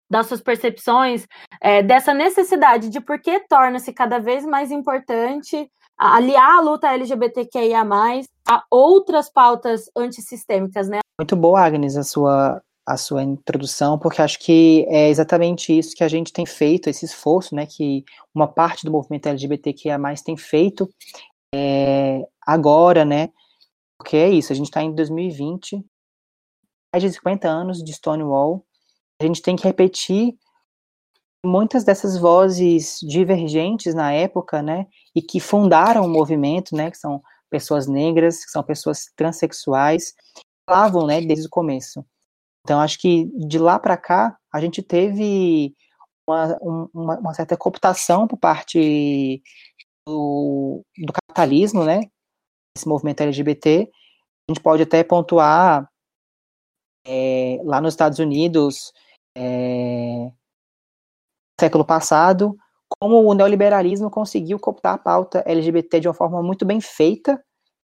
das 0.07 0.27
suas 0.27 0.41
percepções, 0.41 1.25
é, 1.59 1.81
dessa 1.81 2.13
necessidade 2.13 2.89
de 2.89 3.01
por 3.01 3.19
que 3.19 3.39
torna-se 3.47 3.91
cada 3.91 4.19
vez 4.19 4.45
mais 4.45 4.71
importante 4.71 5.67
aliar 5.97 6.57
a 6.57 6.61
luta 6.61 6.93
LGBTQIA+, 6.93 7.83
a 8.47 8.63
outras 8.69 9.31
pautas 9.31 9.89
antissistêmicas, 9.95 10.87
né? 10.87 10.99
Muito 11.19 11.35
boa, 11.35 11.61
Agnes, 11.61 11.95
a 11.95 12.03
sua, 12.03 12.61
a 12.85 12.97
sua 12.97 13.23
introdução, 13.23 13.97
porque 13.97 14.21
acho 14.21 14.39
que 14.39 14.85
é 14.89 15.09
exatamente 15.09 15.75
isso 15.75 15.95
que 15.95 16.03
a 16.03 16.07
gente 16.07 16.31
tem 16.31 16.45
feito, 16.45 16.89
esse 16.89 17.05
esforço, 17.05 17.55
né, 17.55 17.65
que 17.65 18.03
uma 18.33 18.47
parte 18.47 18.85
do 18.85 18.91
movimento 18.91 19.27
LGBTQIA+, 19.27 19.97
tem 20.23 20.37
feito 20.37 20.87
é, 21.53 22.21
agora, 22.45 23.03
né, 23.03 23.29
porque 23.97 24.15
é 24.17 24.29
isso, 24.29 24.53
a 24.53 24.55
gente 24.55 24.67
está 24.67 24.83
em 24.83 24.93
2020, 24.93 25.83
mais 26.93 27.03
de 27.03 27.11
50 27.11 27.47
anos 27.47 27.83
de 27.83 27.91
Stonewall, 27.91 28.63
a 29.19 29.25
gente 29.25 29.41
tem 29.41 29.55
que 29.55 29.63
repetir 29.63 30.35
muitas 31.43 31.83
dessas 31.83 32.17
vozes 32.17 32.99
divergentes 33.01 33.95
na 33.95 34.11
época, 34.11 34.61
né, 34.61 34.85
e 35.15 35.23
que 35.23 35.39
fundaram 35.39 36.05
o 36.05 36.09
movimento, 36.09 36.75
né, 36.75 36.91
que 36.91 36.97
são 36.97 37.21
pessoas 37.49 37.87
negras, 37.87 38.45
que 38.45 38.51
são 38.51 38.61
pessoas 38.61 39.11
transexuais, 39.15 40.13
falavam, 40.69 41.07
né, 41.07 41.21
desde 41.21 41.47
o 41.47 41.49
começo. 41.49 42.05
Então, 42.65 42.79
acho 42.79 42.97
que 42.97 43.25
de 43.47 43.59
lá 43.59 43.77
para 43.77 43.95
cá, 43.95 44.35
a 44.51 44.59
gente 44.59 44.81
teve 44.81 45.75
uma, 46.27 46.57
uma, 46.91 47.19
uma, 47.19 47.33
certa 47.35 47.55
cooptação 47.55 48.27
por 48.27 48.37
parte 48.37 49.39
do, 50.07 50.83
do 50.97 51.13
capitalismo, 51.13 51.85
né, 51.85 51.99
esse 52.75 52.87
movimento 52.87 53.21
LGBT. 53.21 53.87
A 54.49 54.51
gente 54.51 54.63
pode 54.63 54.81
até 54.81 55.03
pontuar 55.03 55.87
é, 57.05 57.59
lá 57.63 57.79
nos 57.79 57.93
Estados 57.93 58.17
Unidos, 58.17 58.91
é, 59.37 60.31
século 61.61 61.85
passado, 61.85 62.57
como 62.99 63.29
o 63.29 63.33
neoliberalismo 63.35 64.09
conseguiu 64.09 64.59
cooptar 64.59 64.95
a 64.95 64.97
pauta 64.97 65.43
LGBT 65.45 65.99
de 65.99 66.07
uma 66.07 66.15
forma 66.15 66.41
muito 66.41 66.65
bem 66.65 66.81
feita, 66.81 67.39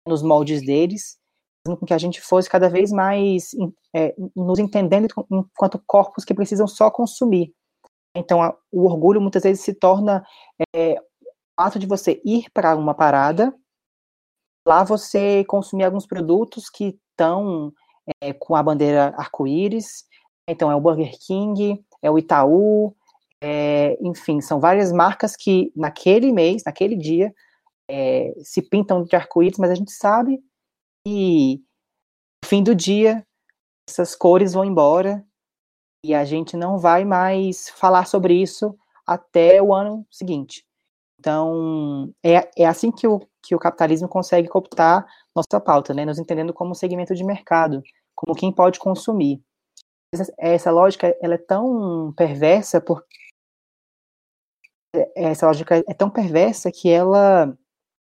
nos 0.07 0.23
moldes 0.23 0.61
deles, 0.61 1.17
com 1.75 1.87
que 1.87 1.95
a 1.95 1.99
gente 1.99 2.21
fosse 2.21 2.51
cada 2.51 2.69
vez 2.69 2.93
mais 2.93 3.51
é, 3.95 4.15
nos 4.37 4.59
entendendo 4.59 5.09
enquanto 5.31 5.83
corpos 5.87 6.25
que 6.25 6.35
precisam 6.35 6.69
só 6.69 6.91
consumir. 6.91 7.55
Então, 8.15 8.43
a, 8.43 8.55
o 8.71 8.85
orgulho 8.85 9.21
muitas 9.21 9.43
vezes 9.43 9.65
se 9.65 9.73
torna 9.73 10.23
é, 10.75 11.01
o 11.01 11.63
ato 11.63 11.79
de 11.79 11.87
você 11.87 12.21
ir 12.25 12.51
para 12.53 12.77
uma 12.77 12.95
parada, 12.95 13.55
lá 14.67 14.85
você 14.85 15.45
consumir 15.45 15.85
alguns 15.85 16.07
produtos 16.07 16.69
que 16.69 16.99
estão 17.11 17.73
é, 18.23 18.35
com 18.35 18.55
a 18.55 18.63
bandeira 18.63 19.15
arco-íris, 19.17 20.05
então, 20.49 20.71
é 20.71 20.77
o 20.77 20.81
Burger 20.81 21.11
King, 21.27 21.85
é 22.01 22.11
o 22.11 22.19
Itaú, 22.19 22.95
é, 23.43 23.99
enfim, 24.01 24.41
são 24.41 24.61
várias 24.61 24.93
marcas 24.93 25.35
que 25.35 25.73
naquele 25.75 26.33
mês, 26.33 26.63
naquele 26.65 26.97
dia, 26.97 27.35
é, 27.91 28.33
se 28.43 28.63
pintam 28.63 29.03
de 29.03 29.17
arco-íris, 29.17 29.59
mas 29.59 29.71
a 29.71 29.75
gente 29.75 29.91
sabe 29.91 30.41
que 31.07 31.63
no 32.43 32.49
fim 32.49 32.65
do 32.65 32.75
dia 32.75 33.25
essas 33.89 34.17
cores 34.17 34.55
vão 34.55 34.65
embora 34.65 35.25
e 36.05 36.13
a 36.13 36.25
gente 36.25 36.57
não 36.57 36.79
vai 36.79 37.05
mais 37.05 37.69
falar 37.71 38.07
sobre 38.07 38.35
isso 38.35 38.77
até 39.07 39.63
o 39.63 39.73
ano 39.73 40.05
seguinte. 40.11 40.65
Então, 41.19 42.13
é, 42.25 42.51
é 42.59 42.67
assim 42.67 42.91
que 42.91 43.07
o, 43.07 43.21
que 43.41 43.55
o 43.55 43.59
capitalismo 43.59 44.09
consegue 44.09 44.49
cooptar 44.49 45.07
nossa 45.35 45.61
pauta, 45.61 45.95
né? 45.95 46.05
Nos 46.05 46.19
entendendo 46.19 46.53
como 46.53 46.73
um 46.73 46.75
segmento 46.75 47.15
de 47.15 47.25
mercado, 47.25 47.83
como 48.15 48.37
quem 48.37 48.53
pode 48.53 48.81
consumir 48.81 49.41
essa 50.39 50.71
lógica 50.71 51.17
ela 51.21 51.35
é 51.35 51.39
tão 51.39 52.13
perversa 52.17 52.81
por 52.81 53.05
essa 55.15 55.47
lógica 55.47 55.85
é 55.87 55.95
tão 55.95 56.09
perversa 56.09 56.71
que 56.73 56.89
ela 56.89 57.57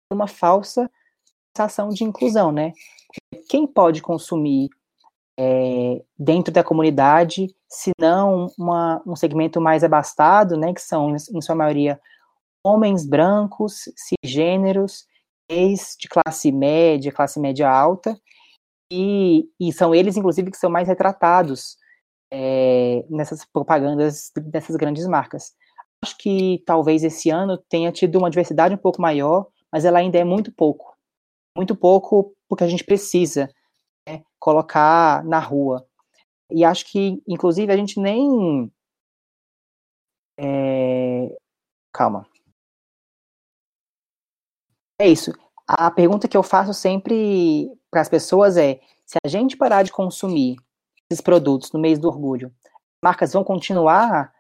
é 0.10 0.14
uma 0.14 0.28
falsa 0.28 0.90
sensação 1.56 1.90
de 1.90 2.04
inclusão, 2.04 2.52
né? 2.52 2.74
Quem 3.50 3.68
pode 3.68 4.02
consumir 4.02 4.70
é, 5.40 6.02
dentro 6.18 6.54
da 6.54 6.64
comunidade, 6.64 7.48
se 7.70 7.92
não 8.00 8.48
uma, 8.58 9.02
um 9.06 9.16
segmento 9.16 9.60
mais 9.60 9.84
abastado, 9.84 10.58
né? 10.58 10.74
Que 10.74 10.82
são, 10.82 11.16
em 11.16 11.42
sua 11.42 11.56
maioria, 11.56 12.00
homens 12.64 13.06
brancos, 13.06 13.90
cisgêneros, 13.96 15.06
ex 15.50 15.96
de 16.00 16.08
classe 16.08 16.52
média, 16.52 17.12
classe 17.12 17.40
média 17.40 17.70
alta, 17.70 18.18
e, 18.92 19.50
e 19.60 19.72
são 19.72 19.96
eles, 19.96 20.18
inclusive, 20.18 20.52
que 20.52 20.58
são 20.58 20.70
mais 20.70 20.88
retratados 20.88 21.78
é, 22.32 23.06
nessas 23.10 23.46
propagandas 23.46 24.32
dessas 24.36 24.76
grandes 24.76 25.06
marcas. 25.08 25.54
Acho 26.04 26.18
que 26.18 26.64
talvez 26.66 27.04
esse 27.04 27.30
ano 27.30 27.58
tenha 27.70 27.92
tido 27.92 28.18
uma 28.18 28.30
diversidade 28.30 28.74
um 28.74 28.78
pouco 28.78 29.02
maior, 29.02 29.48
mas 29.72 29.86
ela 29.86 30.00
ainda 30.00 30.18
é 30.18 30.24
muito 30.24 30.52
pouco. 30.52 30.91
Muito 31.56 31.76
pouco 31.76 32.36
porque 32.48 32.64
a 32.64 32.68
gente 32.68 32.84
precisa 32.84 33.50
né, 34.08 34.24
colocar 34.40 35.24
na 35.26 35.40
rua. 35.40 35.86
E 36.50 36.66
acho 36.66 36.86
que, 36.92 37.22
inclusive, 37.28 37.72
a 37.72 37.78
gente 37.78 38.00
nem. 38.00 38.72
É... 40.38 41.36
Calma. 41.94 42.26
É 45.00 45.08
isso. 45.08 45.32
A 45.68 45.90
pergunta 45.90 46.28
que 46.28 46.36
eu 46.36 46.44
faço 46.44 46.74
sempre 46.74 47.70
para 47.90 48.02
as 48.02 48.10
pessoas 48.10 48.58
é: 48.58 48.80
se 49.06 49.18
a 49.24 49.28
gente 49.28 49.58
parar 49.58 49.84
de 49.84 49.92
consumir 49.92 50.58
esses 51.10 51.22
produtos 51.22 51.72
no 51.72 51.80
mês 51.80 52.00
do 52.00 52.08
orgulho, 52.08 52.54
marcas 53.04 53.34
vão 53.34 53.44
continuar 53.44 54.34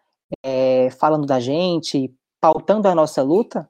é, 0.43 0.89
falando 0.91 1.25
da 1.25 1.39
gente, 1.39 2.13
pautando 2.39 2.87
a 2.87 2.95
nossa 2.95 3.21
luta? 3.21 3.69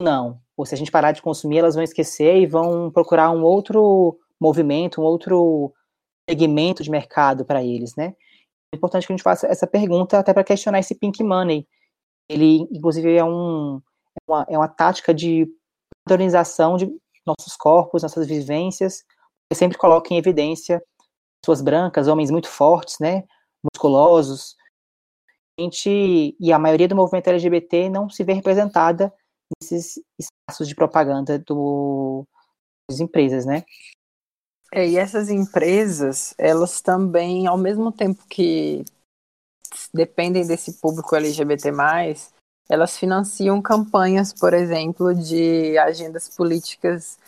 Não. 0.00 0.40
Ou 0.62 0.66
se 0.66 0.76
a 0.76 0.78
gente 0.78 0.92
parar 0.92 1.10
de 1.10 1.20
consumir, 1.20 1.58
elas 1.58 1.74
vão 1.74 1.82
esquecer 1.82 2.36
e 2.36 2.46
vão 2.46 2.88
procurar 2.88 3.32
um 3.32 3.42
outro 3.42 4.16
movimento, 4.40 5.00
um 5.00 5.04
outro 5.04 5.74
segmento 6.30 6.84
de 6.84 6.90
mercado 6.90 7.44
para 7.44 7.64
eles, 7.64 7.96
né? 7.96 8.14
É 8.72 8.76
importante 8.76 9.04
que 9.04 9.12
a 9.12 9.16
gente 9.16 9.24
faça 9.24 9.48
essa 9.48 9.66
pergunta 9.66 10.20
até 10.20 10.32
para 10.32 10.44
questionar 10.44 10.78
esse 10.78 10.94
pink 10.94 11.20
money. 11.24 11.66
Ele, 12.28 12.60
inclusive, 12.70 13.12
é, 13.12 13.24
um, 13.24 13.78
é, 13.78 14.30
uma, 14.30 14.46
é 14.50 14.56
uma 14.56 14.68
tática 14.68 15.12
de 15.12 15.48
padronização 16.04 16.76
de 16.76 16.88
nossos 17.26 17.56
corpos, 17.56 18.04
nossas 18.04 18.24
vivências, 18.24 19.02
que 19.50 19.58
sempre 19.58 19.76
coloca 19.76 20.14
em 20.14 20.16
evidência 20.16 20.80
pessoas 21.42 21.60
brancas, 21.60 22.06
homens 22.06 22.30
muito 22.30 22.48
fortes, 22.48 23.00
né, 23.00 23.24
musculosos, 23.64 24.54
a 25.58 25.62
gente, 25.62 26.36
e 26.38 26.52
a 26.52 26.58
maioria 26.58 26.86
do 26.86 26.94
movimento 26.94 27.26
LGBT 27.26 27.88
não 27.90 28.08
se 28.08 28.22
vê 28.22 28.32
representada 28.32 29.12
nesses 29.60 30.00
espaços 30.18 30.68
de 30.68 30.74
propaganda 30.74 31.38
do, 31.38 32.24
das 32.88 33.00
empresas, 33.00 33.44
né? 33.44 33.64
É, 34.72 34.88
e 34.88 34.96
essas 34.96 35.28
empresas, 35.28 36.34
elas 36.38 36.80
também, 36.80 37.46
ao 37.46 37.58
mesmo 37.58 37.92
tempo 37.92 38.24
que 38.26 38.84
dependem 39.92 40.46
desse 40.46 40.80
público 40.80 41.14
LGBT+, 41.14 41.70
elas 42.68 42.96
financiam 42.96 43.60
campanhas, 43.60 44.32
por 44.32 44.54
exemplo, 44.54 45.14
de 45.14 45.76
agendas 45.76 46.28
políticas 46.28 47.18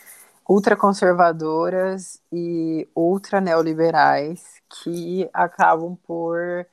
ultraconservadoras 0.49 2.21
e 2.33 2.89
ultra 2.95 3.41
neoliberais 3.41 4.63
que 4.69 5.29
acabam 5.33 5.97
por 6.07 6.67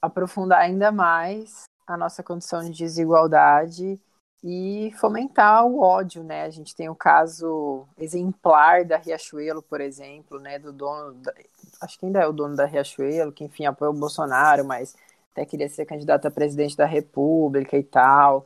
aprofundar 0.00 0.60
ainda 0.60 0.92
mais 0.92 1.64
a 1.86 1.96
nossa 1.96 2.22
condição 2.22 2.62
de 2.62 2.70
desigualdade 2.70 4.00
e 4.46 4.92
fomentar 5.00 5.64
o 5.66 5.80
ódio, 5.80 6.22
né? 6.22 6.42
A 6.44 6.50
gente 6.50 6.76
tem 6.76 6.86
o 6.90 6.94
caso 6.94 7.86
exemplar 7.96 8.84
da 8.84 8.98
Riachuelo, 8.98 9.62
por 9.62 9.80
exemplo, 9.80 10.38
né? 10.38 10.58
Do 10.58 10.70
dono, 10.70 11.14
da, 11.14 11.32
acho 11.80 11.98
que 11.98 12.04
ainda 12.04 12.20
é 12.20 12.26
o 12.26 12.32
dono 12.32 12.54
da 12.54 12.66
Riachuelo, 12.66 13.32
que 13.32 13.42
enfim 13.44 13.64
apoia 13.64 13.90
o 13.90 13.94
Bolsonaro, 13.94 14.62
mas 14.64 14.94
até 15.32 15.46
queria 15.46 15.68
ser 15.70 15.86
candidato 15.86 16.26
a 16.28 16.30
presidente 16.30 16.76
da 16.76 16.84
República 16.84 17.78
e 17.78 17.82
tal. 17.82 18.44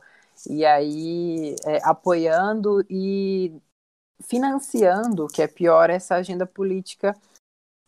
E 0.49 0.65
aí 0.65 1.55
é, 1.65 1.79
apoiando 1.83 2.81
e 2.89 3.53
financiando, 4.23 5.27
que 5.27 5.41
é 5.41 5.47
pior, 5.47 5.89
essa 5.89 6.15
agenda 6.15 6.45
política 6.45 7.15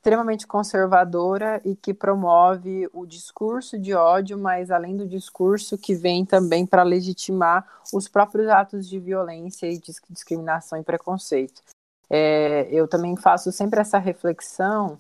extremamente 0.02 0.48
conservadora 0.48 1.62
e 1.64 1.76
que 1.76 1.94
promove 1.94 2.90
o 2.92 3.06
discurso 3.06 3.78
de 3.78 3.94
ódio, 3.94 4.36
mas 4.36 4.72
além 4.72 4.98
do 4.98 5.08
discurso 5.08 5.78
que 5.78 5.94
vem 5.94 6.26
também 6.26 6.66
para 6.66 6.82
legitimar 6.82 7.68
os 7.94 8.08
próprios 8.08 8.50
atos 8.50 8.90
de 8.90 8.98
violência 8.98 9.68
e 9.68 9.80
discriminação 10.10 10.80
e 10.80 10.84
preconceito. 10.84 11.62
É, 12.10 12.68
eu 12.72 12.88
também 12.88 13.16
faço 13.16 13.52
sempre 13.52 13.80
essa 13.80 14.00
reflexão 14.00 14.98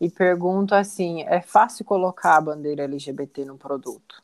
e 0.00 0.08
pergunto 0.08 0.72
assim: 0.72 1.24
é 1.24 1.42
fácil 1.42 1.84
colocar 1.84 2.36
a 2.36 2.40
bandeira 2.40 2.84
LGBT 2.84 3.44
no 3.44 3.58
produto? 3.58 4.22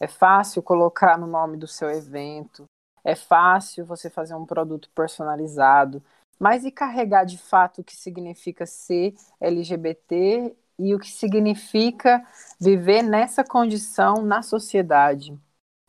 É 0.00 0.08
fácil 0.08 0.64
colocar 0.64 1.16
no 1.16 1.28
nome 1.28 1.56
do 1.56 1.68
seu 1.68 1.88
evento? 1.88 2.64
É 3.04 3.14
fácil 3.14 3.86
você 3.86 4.10
fazer 4.10 4.34
um 4.34 4.44
produto 4.44 4.90
personalizado? 4.92 6.02
Mas 6.40 6.64
e 6.64 6.70
carregar 6.70 7.24
de 7.24 7.36
fato 7.36 7.82
o 7.82 7.84
que 7.84 7.94
significa 7.94 8.64
ser 8.64 9.14
LGBT 9.40 10.56
e 10.78 10.94
o 10.94 10.98
que 10.98 11.10
significa 11.10 12.26
viver 12.58 13.02
nessa 13.02 13.44
condição 13.44 14.22
na 14.22 14.42
sociedade. 14.42 15.38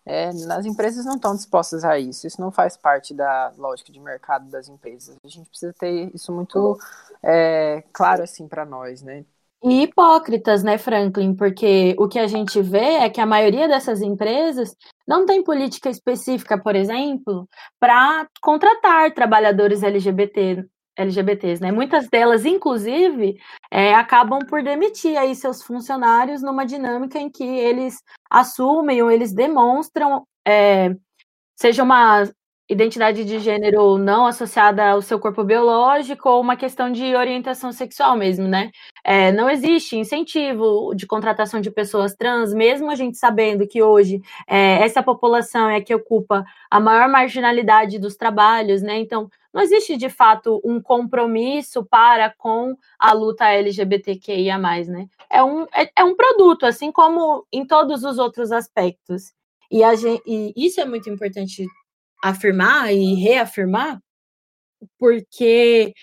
É, 0.06 0.30
as 0.30 0.66
empresas 0.66 1.06
não 1.06 1.16
estão 1.16 1.36
dispostas 1.36 1.84
a 1.86 1.98
isso, 1.98 2.28
isso 2.28 2.42
não 2.42 2.52
faz 2.52 2.76
parte 2.76 3.14
da 3.14 3.54
lógica 3.58 3.92
de 3.92 4.00
mercado 4.00 4.50
das 4.50 4.68
empresas. 4.68 5.16
A 5.24 5.28
gente 5.28 5.50
precisa 5.50 5.74
ter 5.74 6.14
isso 6.14 6.34
muito 6.34 6.78
é, 7.24 7.84
claro 7.94 8.24
assim 8.24 8.48
para 8.48 8.66
nós, 8.66 9.02
né? 9.02 9.24
E 9.64 9.84
hipócritas, 9.84 10.64
né, 10.64 10.78
Franklin? 10.78 11.36
Porque 11.36 11.96
o 12.00 12.08
que 12.08 12.18
a 12.18 12.26
gente 12.26 12.62
vê 12.62 12.96
é 12.96 13.10
que 13.10 13.22
a 13.22 13.28
maioria 13.28 13.68
dessas 13.68 14.02
empresas 14.02 14.76
não 15.08 15.26
tem 15.26 15.44
política 15.44 15.90
específica, 15.90 16.58
por 16.60 16.76
exemplo, 16.76 17.48
para 17.80 18.28
contratar 18.42 19.14
trabalhadores 19.14 19.84
LGBT, 19.84 20.66
LGBTs, 20.98 21.62
né? 21.62 21.72
Muitas 21.72 22.10
delas, 22.10 22.44
inclusive, 22.44 23.38
é, 23.70 23.94
acabam 23.94 24.40
por 24.48 24.64
demitir 24.64 25.16
aí 25.18 25.36
seus 25.36 25.62
funcionários 25.62 26.42
numa 26.42 26.66
dinâmica 26.66 27.20
em 27.20 27.30
que 27.30 27.44
eles 27.44 28.02
assumem 28.30 29.02
ou 29.04 29.12
eles 29.12 29.32
demonstram, 29.32 30.26
é, 30.46 30.96
seja 31.56 31.84
uma 31.84 32.28
identidade 32.72 33.26
de 33.26 33.38
gênero 33.40 33.98
não 33.98 34.26
associada 34.26 34.90
ao 34.92 35.02
seu 35.02 35.20
corpo 35.20 35.44
biológico 35.44 36.30
ou 36.30 36.40
uma 36.40 36.56
questão 36.56 36.90
de 36.90 37.14
orientação 37.16 37.72
sexual 37.74 38.16
mesmo, 38.16 38.48
né? 38.48 38.72
É, 39.04 39.32
não 39.32 39.50
existe 39.50 39.98
incentivo 39.98 40.94
de 40.96 41.06
contratação 41.06 41.60
de 41.60 41.70
pessoas 41.70 42.16
trans, 42.16 42.54
mesmo 42.54 42.90
a 42.90 42.96
gente 42.96 43.18
sabendo 43.18 43.68
que 43.68 43.84
hoje 43.84 44.22
é, 44.48 44.82
essa 44.84 45.04
população 45.04 45.70
é 45.70 45.82
que 45.82 45.94
ocupa 45.94 46.46
a 46.70 46.80
maior 46.80 47.10
marginalidade 47.10 48.00
dos 48.00 48.16
trabalhos, 48.16 48.82
né? 48.82 49.00
Então, 49.00 49.30
não 49.54 49.62
existe 49.62 49.98
de 49.98 50.10
fato 50.10 50.62
um 50.64 50.82
compromisso 50.82 51.84
para 51.84 52.34
com 52.38 52.74
a 52.98 53.12
luta 53.12 53.52
LGBTQIA, 53.52 54.58
né? 54.58 55.08
É 55.30 55.44
um, 55.44 55.64
é, 55.74 55.92
é 55.94 56.04
um 56.06 56.16
produto, 56.16 56.66
assim 56.66 56.90
como 56.90 57.46
em 57.52 57.66
todos 57.66 58.06
os 58.06 58.18
outros 58.18 58.52
aspectos. 58.52 59.34
E, 59.70 59.84
gente, 59.98 60.24
e 60.26 60.54
isso 60.56 60.80
é 60.80 60.86
muito 60.86 61.10
importante 61.10 61.66
afirmar 62.22 62.94
e 62.94 63.16
reafirmar, 63.16 64.00
porque 65.00 65.94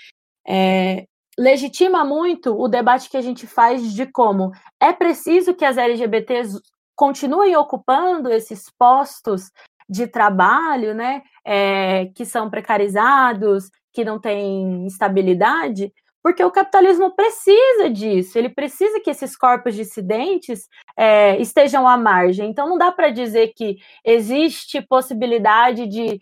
é, 0.46 1.06
legitima 1.38 2.04
muito 2.04 2.58
o 2.58 2.68
debate 2.68 3.08
que 3.08 3.16
a 3.16 3.22
gente 3.22 3.46
faz 3.46 3.94
de 3.94 4.06
como 4.06 4.52
é 4.80 4.92
preciso 4.92 5.54
que 5.54 5.64
as 5.64 5.76
LGBTs 5.76 6.60
continuem 6.96 7.54
ocupando 7.56 8.30
esses 8.30 8.70
postos 8.76 9.50
de 9.88 10.06
trabalho, 10.06 10.94
né, 10.94 11.22
é, 11.44 12.06
que 12.14 12.26
são 12.26 12.50
precarizados, 12.50 13.70
que 13.92 14.04
não 14.04 14.20
têm 14.20 14.86
estabilidade, 14.86 15.92
porque 16.22 16.42
o 16.44 16.50
capitalismo 16.50 17.10
precisa 17.10 17.88
disso, 17.90 18.38
ele 18.38 18.48
precisa 18.48 19.00
que 19.00 19.10
esses 19.10 19.36
corpos 19.36 19.74
dissidentes 19.74 20.68
é, 20.96 21.40
estejam 21.40 21.86
à 21.86 21.96
margem. 21.96 22.50
Então, 22.50 22.68
não 22.68 22.76
dá 22.76 22.90
para 22.90 23.10
dizer 23.10 23.52
que 23.54 23.78
existe 24.04 24.80
possibilidade 24.82 25.86
de 25.86 26.20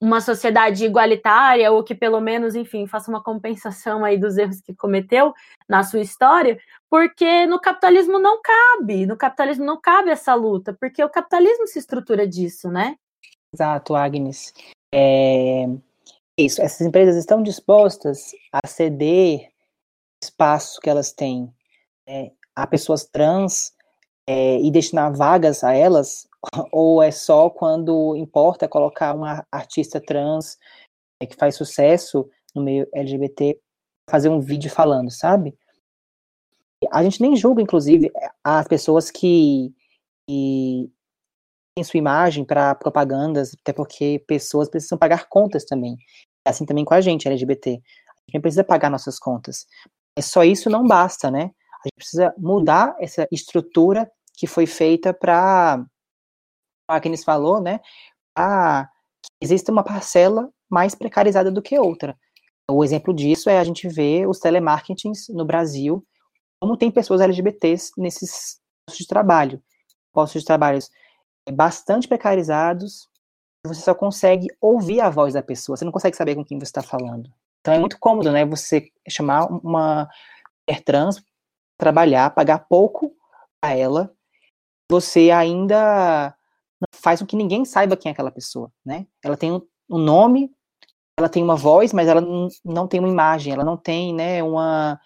uma 0.00 0.20
sociedade 0.20 0.84
igualitária 0.84 1.70
ou 1.70 1.84
que 1.84 1.94
pelo 1.94 2.20
menos, 2.20 2.54
enfim, 2.54 2.86
faça 2.86 3.10
uma 3.10 3.22
compensação 3.22 4.02
aí 4.02 4.16
dos 4.16 4.38
erros 4.38 4.60
que 4.62 4.74
cometeu 4.74 5.34
na 5.68 5.82
sua 5.82 6.00
história, 6.00 6.58
porque 6.88 7.46
no 7.46 7.60
capitalismo 7.60 8.18
não 8.18 8.40
cabe, 8.40 9.04
no 9.04 9.16
capitalismo 9.16 9.64
não 9.64 9.78
cabe 9.78 10.10
essa 10.10 10.34
luta, 10.34 10.74
porque 10.80 11.04
o 11.04 11.10
capitalismo 11.10 11.66
se 11.66 11.78
estrutura 11.78 12.26
disso, 12.26 12.70
né? 12.70 12.96
Exato, 13.52 13.94
Agnes. 13.94 14.54
É, 14.92 15.66
isso, 16.40 16.60
essas 16.62 16.86
empresas 16.86 17.16
estão 17.16 17.42
dispostas 17.42 18.32
a 18.52 18.66
ceder 18.66 19.50
espaço 20.22 20.80
que 20.80 20.90
elas 20.90 21.12
têm 21.12 21.52
é, 22.06 22.30
a 22.54 22.66
pessoas 22.66 23.04
trans 23.04 23.72
é, 24.26 24.60
e 24.60 24.70
destinar 24.70 25.14
vagas 25.14 25.64
a 25.64 25.72
elas, 25.72 26.28
ou 26.72 27.02
é 27.02 27.10
só 27.10 27.48
quando 27.50 28.16
importa 28.16 28.68
colocar 28.68 29.14
uma 29.14 29.46
artista 29.50 30.00
trans 30.00 30.58
é, 31.20 31.26
que 31.26 31.36
faz 31.36 31.56
sucesso 31.56 32.28
no 32.54 32.62
meio 32.62 32.86
LGBT 32.94 33.58
fazer 34.08 34.28
um 34.28 34.40
vídeo 34.40 34.70
falando, 34.70 35.10
sabe? 35.10 35.56
A 36.90 37.02
gente 37.04 37.20
nem 37.20 37.36
julga, 37.36 37.62
inclusive, 37.62 38.10
as 38.42 38.66
pessoas 38.66 39.10
que, 39.10 39.72
que 40.26 40.90
têm 41.74 41.84
sua 41.84 41.98
imagem 41.98 42.44
para 42.44 42.74
propagandas, 42.74 43.54
até 43.60 43.72
porque 43.72 44.24
pessoas 44.26 44.68
precisam 44.68 44.98
pagar 44.98 45.28
contas 45.28 45.64
também 45.64 45.96
assim 46.50 46.64
também 46.64 46.84
com 46.84 46.94
a 46.94 47.00
gente, 47.00 47.28
LGBT. 47.28 47.70
A 47.70 48.30
gente 48.30 48.42
precisa 48.42 48.64
pagar 48.64 48.90
nossas 48.90 49.18
contas. 49.18 49.66
É 50.16 50.22
só 50.22 50.44
isso 50.44 50.68
não 50.68 50.86
basta, 50.86 51.30
né? 51.30 51.50
A 51.82 51.88
gente 51.88 51.96
precisa 51.96 52.34
mudar 52.36 52.94
essa 53.00 53.26
estrutura 53.32 54.10
que 54.34 54.46
foi 54.46 54.66
feita 54.66 55.12
para, 55.12 55.84
a 56.88 57.00
Kenis 57.00 57.24
falou, 57.24 57.60
né? 57.60 57.80
Para 58.34 58.88
que 59.22 59.30
exista 59.40 59.72
uma 59.72 59.82
parcela 59.82 60.50
mais 60.68 60.94
precarizada 60.94 61.50
do 61.50 61.62
que 61.62 61.78
outra. 61.78 62.16
O 62.70 62.84
exemplo 62.84 63.12
disso 63.12 63.50
é 63.50 63.58
a 63.58 63.64
gente 63.64 63.88
ver 63.88 64.28
os 64.28 64.38
telemarketings 64.38 65.28
no 65.30 65.44
Brasil, 65.44 66.06
como 66.60 66.76
tem 66.76 66.90
pessoas 66.90 67.20
LGBTs 67.20 67.92
nesses 67.98 68.60
postos 68.86 68.98
de 68.98 69.06
trabalho. 69.06 69.62
Postos 70.12 70.42
de 70.42 70.46
trabalhos 70.46 70.90
bastante 71.52 72.06
precarizados, 72.06 73.08
você 73.64 73.82
só 73.82 73.94
consegue 73.94 74.48
ouvir 74.60 75.00
a 75.00 75.10
voz 75.10 75.34
da 75.34 75.42
pessoa, 75.42 75.76
você 75.76 75.84
não 75.84 75.92
consegue 75.92 76.16
saber 76.16 76.34
com 76.34 76.44
quem 76.44 76.58
você 76.58 76.64
está 76.64 76.82
falando. 76.82 77.30
Então 77.60 77.74
é 77.74 77.78
muito 77.78 77.98
cômodo, 77.98 78.32
né, 78.32 78.44
você 78.44 78.88
chamar 79.08 79.46
uma 79.46 80.08
mulher 80.66 80.82
trans, 80.82 81.22
trabalhar, 81.76 82.30
pagar 82.30 82.60
pouco 82.60 83.14
a 83.62 83.76
ela, 83.76 84.12
você 84.90 85.30
ainda 85.30 86.34
faz 86.94 87.20
com 87.20 87.26
que 87.26 87.36
ninguém 87.36 87.64
saiba 87.64 87.96
quem 87.96 88.10
é 88.10 88.12
aquela 88.12 88.30
pessoa, 88.30 88.72
né? 88.84 89.06
Ela 89.22 89.36
tem 89.36 89.52
um 89.52 89.98
nome, 89.98 90.50
ela 91.18 91.28
tem 91.28 91.42
uma 91.42 91.56
voz, 91.56 91.92
mas 91.92 92.08
ela 92.08 92.22
não 92.64 92.88
tem 92.88 92.98
uma 93.00 93.08
imagem, 93.08 93.52
ela 93.52 93.64
não 93.64 93.76
tem, 93.76 94.14
né, 94.14 94.42
uma... 94.42 94.98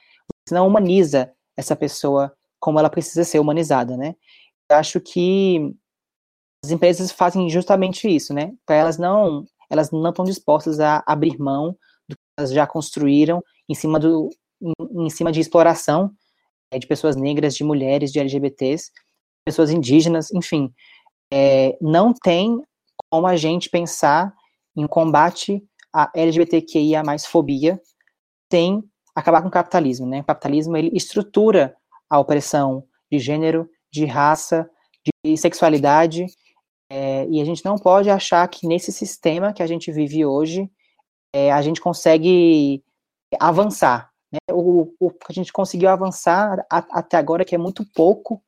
Você 0.47 0.55
não 0.55 0.67
humaniza 0.67 1.33
essa 1.57 1.75
pessoa 1.75 2.35
como 2.61 2.79
ela 2.79 2.89
precisa 2.89 3.25
ser 3.25 3.41
humanizada, 3.41 3.97
né? 3.97 4.15
Eu 4.71 4.77
acho 4.77 5.01
que 5.01 5.75
as 6.65 6.71
empresas 6.71 7.13
fazem 7.13 7.49
justamente 7.51 8.09
isso, 8.09 8.33
né? 8.33 8.53
Para 8.65 8.77
elas 8.77 8.99
não, 8.99 9.45
elas 9.71 9.91
não 9.91 10.09
estão 10.09 10.25
dispostas 10.25 10.81
a 10.81 11.03
abrir 11.07 11.39
mão 11.39 11.77
do 12.09 12.17
que 12.17 12.23
elas 12.39 12.53
já 12.53 12.67
construíram 12.67 13.43
em 13.69 13.75
cima 13.75 14.01
do, 14.01 14.31
em, 14.63 14.73
em 15.07 15.11
cima 15.11 15.31
de 15.31 15.41
exploração 15.41 16.11
é, 16.71 16.79
de 16.79 16.87
pessoas 16.87 17.17
negras, 17.17 17.55
de 17.55 17.63
mulheres, 17.65 18.11
de 18.11 18.19
LGBTs, 18.19 18.91
pessoas 19.47 19.71
indígenas, 19.71 20.33
enfim, 20.33 20.73
é, 21.33 21.77
não 21.81 22.15
tem 22.15 22.61
como 23.11 23.27
a 23.27 23.37
gente 23.37 23.69
pensar 23.69 24.35
em 24.77 24.87
combate 24.87 25.63
à 25.93 26.11
LGBTQIA 26.15 27.03
mais 27.05 27.27
fobia 27.27 27.81
sem 28.51 28.83
acabar 29.15 29.43
com 29.43 29.49
o 29.49 29.53
capitalismo, 29.53 30.07
né? 30.07 30.21
O 30.21 30.25
capitalismo 30.25 30.77
ele 30.77 30.91
estrutura 30.97 31.77
a 32.09 32.19
opressão 32.19 32.85
de 33.13 33.19
gênero, 33.19 33.69
de 33.93 34.05
raça, 34.07 34.69
de 35.25 35.37
sexualidade 35.37 36.27
é, 36.97 37.27
e 37.29 37.41
a 37.41 37.45
gente 37.45 37.65
não 37.65 37.77
pode 37.77 38.09
achar 38.09 38.47
que 38.47 38.69
nesse 38.69 38.93
sistema 38.93 39.53
que 39.53 39.65
a 39.65 39.67
gente 39.67 39.91
vive 39.91 40.25
hoje, 40.25 40.71
é, 41.35 41.51
a 41.51 41.61
gente 41.61 41.81
consegue 41.81 42.85
avançar. 43.41 44.13
Né? 44.33 44.39
O, 44.53 44.95
o, 45.01 45.11
que 45.11 45.27
a 45.29 45.33
gente 45.33 45.53
conseguiu 45.53 45.89
avançar 45.89 46.65
a, 46.71 46.79
até 47.01 47.17
agora, 47.17 47.45
que 47.45 47.53
é 47.53 47.59
muito 47.59 47.85
pouco, 47.97 48.41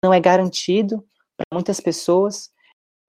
não 0.00 0.14
é 0.14 0.20
garantido 0.20 1.04
para 1.36 1.46
muitas 1.52 1.80
pessoas, 1.80 2.52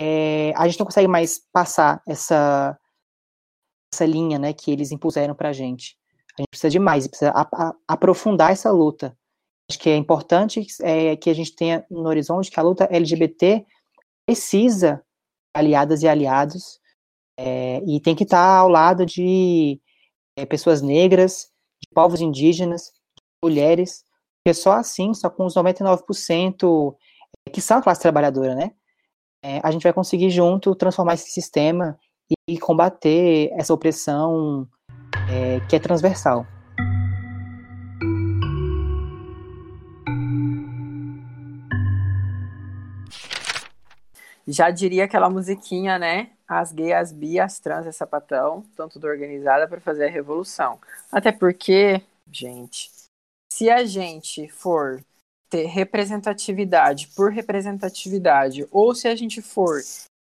é, 0.01 0.53
a 0.55 0.67
gente 0.67 0.79
não 0.79 0.87
consegue 0.87 1.07
mais 1.07 1.39
passar 1.53 2.01
essa, 2.07 2.75
essa 3.93 4.05
linha 4.07 4.39
né, 4.39 4.53
que 4.53 4.71
eles 4.71 4.91
impuseram 4.91 5.35
para 5.35 5.49
a 5.49 5.53
gente. 5.53 5.99
A 6.35 6.41
gente 6.41 6.49
precisa 6.49 6.71
de 6.71 6.79
mais, 6.79 7.07
precisa 7.07 7.29
a, 7.29 7.41
a, 7.41 7.75
aprofundar 7.87 8.53
essa 8.53 8.71
luta. 8.71 9.15
Acho 9.69 9.77
que 9.77 9.91
é 9.91 9.95
importante 9.95 10.65
é, 10.81 11.15
que 11.15 11.29
a 11.29 11.35
gente 11.35 11.55
tenha 11.55 11.85
no 11.91 12.07
horizonte 12.07 12.49
que 12.49 12.59
a 12.59 12.63
luta 12.63 12.87
LGBT 12.89 13.63
precisa 14.29 15.01
aliadas 15.55 16.03
e 16.03 16.07
aliados 16.07 16.79
é, 17.37 17.81
e 17.87 17.99
tem 17.99 18.15
que 18.15 18.23
estar 18.23 18.37
tá 18.37 18.57
ao 18.59 18.69
lado 18.69 19.03
de 19.03 19.81
é, 20.37 20.45
pessoas 20.45 20.83
negras, 20.83 21.49
de 21.81 21.89
povos 21.95 22.21
indígenas, 22.21 22.91
de 23.17 23.23
mulheres, 23.43 24.03
porque 24.37 24.53
só 24.53 24.73
assim, 24.73 25.15
só 25.15 25.31
com 25.31 25.45
os 25.45 25.55
99% 25.55 26.95
é, 27.47 27.49
que 27.49 27.59
são 27.59 27.79
a 27.79 27.81
classe 27.81 28.01
trabalhadora, 28.01 28.53
né? 28.53 28.71
É, 29.43 29.59
a 29.63 29.71
gente 29.71 29.83
vai 29.83 29.93
conseguir 29.93 30.29
junto 30.29 30.75
transformar 30.75 31.15
esse 31.15 31.31
sistema 31.31 31.97
e, 32.29 32.53
e 32.53 32.59
combater 32.59 33.49
essa 33.53 33.73
opressão 33.73 34.67
que 35.67 35.75
é 35.75 35.79
transversal. 35.79 36.45
Já 44.51 44.71
diria 44.71 45.05
aquela 45.05 45.29
musiquinha, 45.29 45.99
né? 45.99 46.31
As 46.47 46.71
gays, 46.71 46.93
as 46.93 47.11
bi, 47.11 47.39
as 47.39 47.59
trans, 47.59 47.85
é 47.85 47.91
sapatão, 47.91 48.65
tanto 48.75 48.97
do 48.97 49.05
organizada 49.05 49.67
para 49.67 49.79
fazer 49.79 50.07
a 50.07 50.09
revolução. 50.09 50.79
Até 51.11 51.31
porque, 51.31 52.01
gente, 52.31 52.89
se 53.53 53.69
a 53.69 53.85
gente 53.85 54.47
for 54.47 55.03
ter 55.51 55.67
representatividade 55.67 57.09
por 57.15 57.31
representatividade, 57.31 58.67
ou 58.71 58.95
se 58.95 59.07
a 59.07 59.15
gente 59.15 59.39
for 59.39 59.81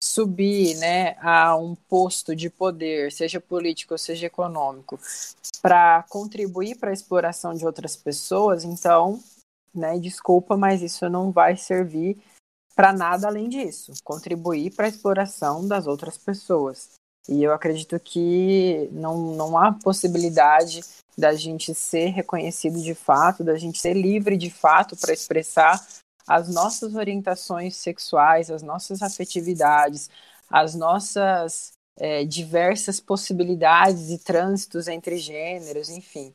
subir 0.03 0.77
né, 0.79 1.17
a 1.21 1.57
um 1.57 1.77
posto 1.77 2.35
de 2.35 2.51
poder, 2.51 3.13
seja 3.13 3.41
político 3.41 3.95
ou 3.95 3.99
seja 3.99 4.27
econômico, 4.27 4.99
para 5.63 6.05
contribuir 6.09 6.77
para 6.77 6.91
a 6.91 6.93
exploração 6.93 7.55
de 7.55 7.65
outras 7.65 7.97
pessoas, 7.97 8.65
então, 8.65 9.21
né, 9.73 9.97
desculpa, 9.99 10.57
mas 10.57 10.83
isso 10.83 11.09
não 11.09 11.31
vai 11.31 11.57
servir 11.57 12.17
para 12.79 12.93
nada 12.93 13.27
além 13.27 13.49
disso, 13.49 13.93
contribuir 14.05 14.73
para 14.73 14.87
a 14.87 14.89
exploração 14.89 15.67
das 15.67 15.89
outras 15.89 16.17
pessoas. 16.17 16.91
E 17.29 17.43
eu 17.43 17.53
acredito 17.53 17.99
que 17.99 18.89
não, 18.93 19.35
não 19.35 19.59
há 19.59 19.73
possibilidade 19.73 20.83
da 21.19 21.35
gente 21.35 21.75
ser 21.75 22.11
reconhecido 22.11 22.81
de 22.81 22.95
fato, 22.95 23.43
da 23.43 23.57
gente 23.57 23.81
ser 23.81 23.95
livre 23.95 24.37
de 24.37 24.49
fato 24.49 24.97
para 24.97 25.13
expressar 25.13 25.85
as 26.25 26.49
nossas 26.49 26.95
orientações 26.95 27.75
sexuais, 27.75 28.49
as 28.49 28.63
nossas 28.63 29.03
afetividades, 29.03 30.09
as 30.49 30.77
nossas 30.77 31.73
é, 31.97 32.25
diversas 32.25 33.01
possibilidades 33.01 34.09
e 34.11 34.19
trânsitos 34.19 34.87
entre 34.87 35.17
gêneros, 35.17 35.91
enfim. 35.91 36.33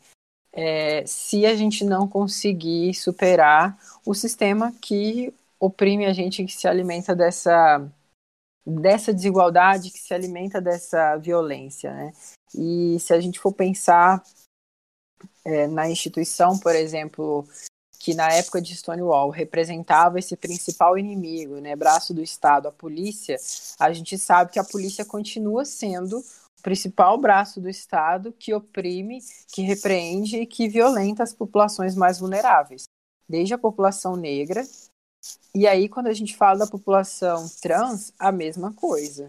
É, 0.52 1.06
se 1.08 1.46
a 1.46 1.56
gente 1.56 1.86
não 1.86 2.06
conseguir 2.06 2.94
superar 2.94 3.80
o 4.06 4.14
sistema 4.14 4.74
que 4.82 5.34
oprime 5.64 6.06
a 6.06 6.12
gente 6.12 6.44
que 6.44 6.52
se 6.52 6.68
alimenta 6.68 7.16
dessa 7.16 7.90
dessa 8.66 9.14
desigualdade, 9.14 9.92
que 9.92 10.00
se 10.00 10.14
alimenta 10.14 10.62
dessa 10.62 11.18
violência, 11.18 11.94
né? 11.94 12.14
E 12.56 12.98
se 13.00 13.14
a 13.14 13.20
gente 13.20 13.40
for 13.40 13.54
pensar 13.54 14.24
é, 15.44 15.68
na 15.68 15.90
instituição, 15.90 16.58
por 16.58 16.74
exemplo, 16.74 17.46
que 18.00 18.14
na 18.14 18.32
época 18.32 18.62
de 18.62 18.76
Stonewall 18.76 19.30
representava 19.30 20.20
esse 20.20 20.36
principal 20.38 20.98
inimigo, 20.98 21.60
né, 21.60 21.76
braço 21.76 22.14
do 22.14 22.22
Estado, 22.22 22.68
a 22.68 22.72
polícia, 22.72 23.38
a 23.80 23.92
gente 23.92 24.18
sabe 24.18 24.52
que 24.52 24.60
a 24.60 24.64
polícia 24.64 25.04
continua 25.06 25.66
sendo 25.66 26.20
o 26.20 26.62
principal 26.62 27.18
braço 27.18 27.60
do 27.60 27.70
Estado 27.70 28.32
que 28.32 28.54
oprime, 28.54 29.20
que 29.54 29.62
repreende 29.62 30.38
e 30.38 30.46
que 30.46 30.70
violenta 30.70 31.24
as 31.24 31.34
populações 31.34 31.96
mais 31.96 32.20
vulneráveis, 32.20 32.84
desde 33.28 33.54
a 33.54 33.58
população 33.58 34.16
negra, 34.16 34.64
e 35.56 35.68
aí, 35.68 35.88
quando 35.88 36.08
a 36.08 36.14
gente 36.14 36.36
fala 36.36 36.60
da 36.60 36.68
população 36.68 37.48
trans, 37.62 38.12
a 38.18 38.32
mesma 38.32 38.74
coisa. 38.74 39.28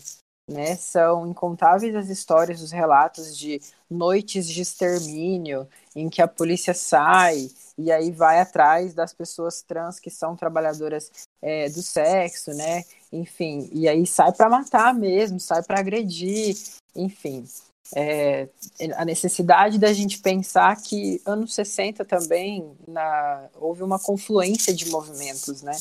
Né? 0.50 0.76
São 0.76 1.26
incontáveis 1.26 1.94
as 1.94 2.08
histórias, 2.08 2.60
os 2.60 2.70
relatos 2.70 3.36
de 3.36 3.60
noites 3.90 4.46
de 4.46 4.60
extermínio, 4.60 5.66
em 5.96 6.10
que 6.10 6.20
a 6.20 6.28
polícia 6.28 6.74
sai 6.74 7.48
e 7.78 7.90
aí 7.90 8.10
vai 8.10 8.40
atrás 8.40 8.94
das 8.94 9.12
pessoas 9.12 9.62
trans 9.62 9.98
que 9.98 10.10
são 10.10 10.36
trabalhadoras 10.36 11.10
é, 11.42 11.68
do 11.68 11.82
sexo, 11.82 12.52
né? 12.52 12.84
Enfim, 13.12 13.68
e 13.72 13.88
aí 13.88 14.06
sai 14.06 14.32
para 14.32 14.50
matar 14.50 14.94
mesmo, 14.94 15.40
sai 15.40 15.62
para 15.62 15.80
agredir, 15.80 16.56
enfim. 16.94 17.44
É, 17.94 18.48
a 18.96 19.04
necessidade 19.04 19.78
da 19.78 19.92
gente 19.92 20.18
pensar 20.18 20.80
que 20.80 21.20
anos 21.26 21.54
60 21.54 22.04
também 22.04 22.72
na, 22.88 23.48
houve 23.56 23.82
uma 23.82 23.98
confluência 23.98 24.72
de 24.72 24.88
movimentos, 24.88 25.62
né? 25.62 25.76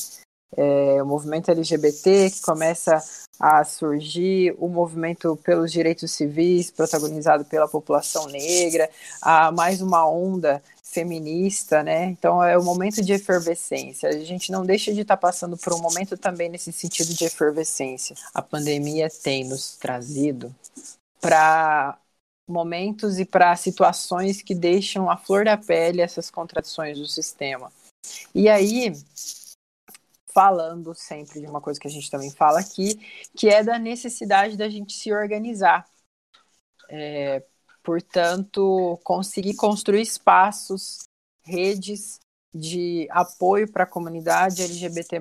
É, 0.56 1.02
o 1.02 1.06
movimento 1.06 1.50
LGBT 1.50 2.30
que 2.30 2.40
começa 2.42 3.02
a 3.40 3.64
surgir, 3.64 4.54
o 4.58 4.68
movimento 4.68 5.36
pelos 5.42 5.72
direitos 5.72 6.12
civis, 6.12 6.70
protagonizado 6.70 7.44
pela 7.44 7.66
população 7.66 8.26
negra, 8.28 8.88
há 9.20 9.50
mais 9.50 9.80
uma 9.80 10.08
onda 10.08 10.62
feminista, 10.94 11.82
né? 11.82 12.04
Então 12.04 12.42
é 12.42 12.56
um 12.56 12.62
momento 12.62 13.02
de 13.02 13.12
efervescência. 13.12 14.08
A 14.08 14.12
gente 14.12 14.52
não 14.52 14.64
deixa 14.64 14.92
de 14.94 15.00
estar 15.00 15.16
tá 15.16 15.20
passando 15.20 15.56
por 15.56 15.72
um 15.72 15.78
momento 15.78 16.16
também 16.16 16.48
nesse 16.48 16.72
sentido 16.72 17.12
de 17.12 17.24
efervescência. 17.24 18.14
A 18.32 18.40
pandemia 18.40 19.08
tem 19.10 19.42
nos 19.44 19.76
trazido 19.76 20.54
para 21.24 21.98
momentos 22.46 23.18
e 23.18 23.24
para 23.24 23.56
situações 23.56 24.42
que 24.42 24.54
deixam 24.54 25.08
a 25.08 25.16
flor 25.16 25.46
da 25.46 25.56
pele 25.56 26.02
essas 26.02 26.30
contradições 26.30 26.98
do 26.98 27.06
sistema. 27.06 27.72
E 28.34 28.46
aí, 28.46 28.92
falando 30.34 30.94
sempre 30.94 31.40
de 31.40 31.46
uma 31.46 31.62
coisa 31.62 31.80
que 31.80 31.88
a 31.88 31.90
gente 31.90 32.10
também 32.10 32.30
fala 32.30 32.60
aqui, 32.60 33.00
que 33.34 33.48
é 33.48 33.64
da 33.64 33.78
necessidade 33.78 34.54
da 34.54 34.68
gente 34.68 34.92
se 34.92 35.14
organizar. 35.14 35.88
É, 36.90 37.42
portanto, 37.82 39.00
conseguir 39.02 39.54
construir 39.54 40.02
espaços, 40.02 41.04
redes 41.42 42.18
de 42.54 43.08
apoio 43.10 43.66
para 43.70 43.82
a 43.82 43.86
comunidade 43.86 44.62
LGBT+, 44.62 45.20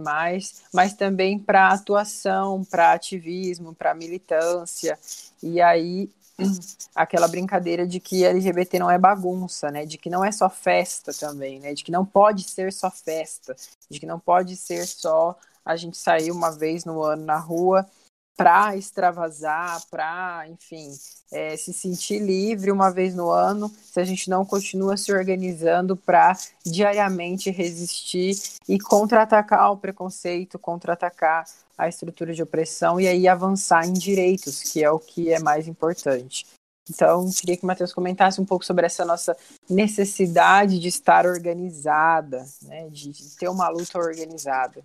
mas 0.71 0.93
também 0.93 1.39
para 1.39 1.69
atuação, 1.69 2.63
para 2.63 2.93
ativismo, 2.93 3.73
para 3.73 3.95
militância. 3.95 4.99
E 5.41 5.59
aí 5.59 6.09
aquela 6.93 7.27
brincadeira 7.27 7.87
de 7.87 7.99
que 7.99 8.23
LGBT 8.23 8.77
não 8.77 8.91
é 8.91 8.99
bagunça, 8.99 9.71
né? 9.71 9.85
De 9.85 9.97
que 9.97 10.09
não 10.09 10.23
é 10.23 10.31
só 10.31 10.49
festa 10.49 11.11
também, 11.11 11.59
né? 11.59 11.73
De 11.73 11.83
que 11.83 11.91
não 11.91 12.05
pode 12.05 12.43
ser 12.43 12.71
só 12.71 12.91
festa, 12.91 13.55
de 13.89 13.99
que 13.99 14.05
não 14.05 14.19
pode 14.19 14.55
ser 14.55 14.85
só 14.85 15.35
a 15.65 15.75
gente 15.75 15.97
sair 15.97 16.29
uma 16.29 16.51
vez 16.51 16.85
no 16.85 17.01
ano 17.01 17.25
na 17.25 17.37
rua 17.37 17.87
para 18.35 18.75
extravasar, 18.75 19.81
para, 19.89 20.45
enfim, 20.49 20.89
é, 21.31 21.55
se 21.55 21.71
sentir 21.71 22.19
livre 22.19 22.71
uma 22.71 22.89
vez 22.89 23.15
no 23.15 23.29
ano, 23.29 23.71
se 23.83 23.99
a 23.99 24.03
gente 24.03 24.29
não 24.29 24.45
continua 24.45 24.97
se 24.97 25.13
organizando 25.13 25.95
para 25.95 26.35
diariamente 26.65 27.51
resistir 27.51 28.35
e 28.67 28.79
contra-atacar 28.79 29.71
o 29.71 29.77
preconceito, 29.77 30.57
contra-atacar 30.57 31.45
a 31.77 31.87
estrutura 31.87 32.33
de 32.33 32.41
opressão 32.41 32.99
e 32.99 33.07
aí 33.07 33.27
avançar 33.27 33.85
em 33.85 33.93
direitos, 33.93 34.61
que 34.63 34.83
é 34.83 34.89
o 34.89 34.99
que 34.99 35.31
é 35.31 35.39
mais 35.39 35.67
importante. 35.67 36.45
Então, 36.89 37.29
queria 37.31 37.55
que 37.55 37.63
o 37.63 37.67
Matheus 37.67 37.93
comentasse 37.93 38.41
um 38.41 38.45
pouco 38.45 38.65
sobre 38.65 38.85
essa 38.85 39.05
nossa 39.05 39.37
necessidade 39.69 40.79
de 40.79 40.89
estar 40.89 41.25
organizada, 41.25 42.45
né, 42.63 42.89
de, 42.89 43.09
de 43.09 43.35
ter 43.37 43.47
uma 43.47 43.69
luta 43.69 43.97
organizada. 43.97 44.83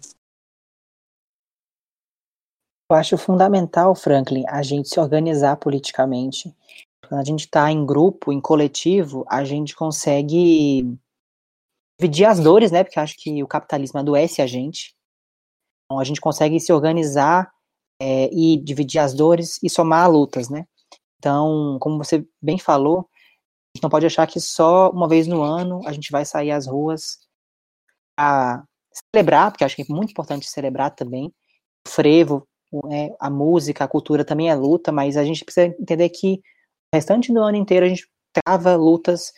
Eu 2.91 2.97
acho 2.97 3.19
fundamental, 3.19 3.95
Franklin, 3.95 4.45
a 4.49 4.63
gente 4.63 4.89
se 4.89 4.99
organizar 4.99 5.57
politicamente. 5.59 6.55
Quando 7.07 7.21
a 7.21 7.25
gente 7.25 7.41
está 7.41 7.71
em 7.71 7.85
grupo, 7.85 8.33
em 8.33 8.41
coletivo, 8.41 9.27
a 9.29 9.45
gente 9.45 9.77
consegue 9.77 10.99
dividir 12.01 12.25
as 12.25 12.41
dores, 12.41 12.71
né? 12.71 12.83
Porque 12.83 12.99
eu 12.99 13.03
acho 13.03 13.15
que 13.19 13.43
o 13.43 13.47
capitalismo 13.47 13.99
adoece 13.99 14.41
a 14.41 14.47
gente. 14.47 14.97
Então 15.85 16.01
a 16.01 16.05
gente 16.05 16.21
consegue 16.21 16.59
se 16.59 16.73
organizar 16.73 17.53
é, 18.01 18.31
e 18.33 18.57
dividir 18.57 19.01
as 19.01 19.13
dores 19.13 19.59
e 19.63 19.69
somar 19.69 20.11
lutas, 20.11 20.49
né? 20.49 20.67
Então, 21.19 21.77
como 21.81 21.99
você 21.99 22.27
bem 22.41 22.59
falou, 22.59 23.01
a 23.01 23.77
gente 23.77 23.83
não 23.83 23.91
pode 23.91 24.07
achar 24.07 24.27
que 24.27 24.41
só 24.41 24.89
uma 24.91 25.09
vez 25.09 25.27
no 25.27 25.43
ano 25.43 25.87
a 25.87 25.93
gente 25.93 26.11
vai 26.11 26.25
sair 26.25 26.53
às 26.53 26.67
ruas 26.67 27.19
a 28.19 28.65
celebrar, 29.13 29.51
porque 29.51 29.65
acho 29.65 29.77
que 29.77 29.83
é 29.83 29.95
muito 29.95 30.11
importante 30.11 30.49
celebrar 30.49 30.95
também. 30.95 31.27
O 31.87 31.91
frevo 31.91 32.48
é, 32.91 33.15
a 33.19 33.31
música, 33.31 33.85
a 33.85 33.89
cultura 33.89 34.25
também 34.25 34.51
é 34.51 34.55
luta, 34.55 34.93
mas 34.93 35.17
a 35.17 35.25
gente 35.25 35.45
precisa 35.45 35.67
entender 35.67 36.09
que 36.11 36.41
o 36.93 36.97
restante 36.97 37.33
do 37.33 37.41
ano 37.41 37.57
inteiro 37.57 37.87
a 37.87 37.89
gente 37.89 38.09
trava 38.33 38.77
lutas 38.77 39.33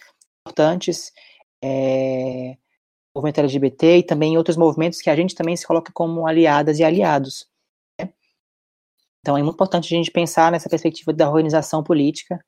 importantes, 0.47 1.13
é, 1.63 2.57
movimento 3.15 3.39
LGBT 3.39 3.99
e 3.99 4.03
também 4.03 4.37
outros 4.37 4.57
movimentos 4.57 5.01
que 5.01 5.11
a 5.11 5.17
gente 5.17 5.35
também 5.35 5.57
se 5.57 5.67
coloca 5.67 5.93
como 5.93 6.27
aliadas 6.27 6.79
e 6.79 6.85
aliados. 6.85 7.47
Né? 8.01 8.13
Então 9.21 9.37
é 9.37 9.43
muito 9.43 9.55
importante 9.55 9.95
a 9.95 9.97
gente 9.97 10.11
pensar 10.11 10.51
nessa 10.51 10.69
perspectiva 10.69 11.13
da 11.13 11.29
organização 11.29 11.83
política. 11.83 12.45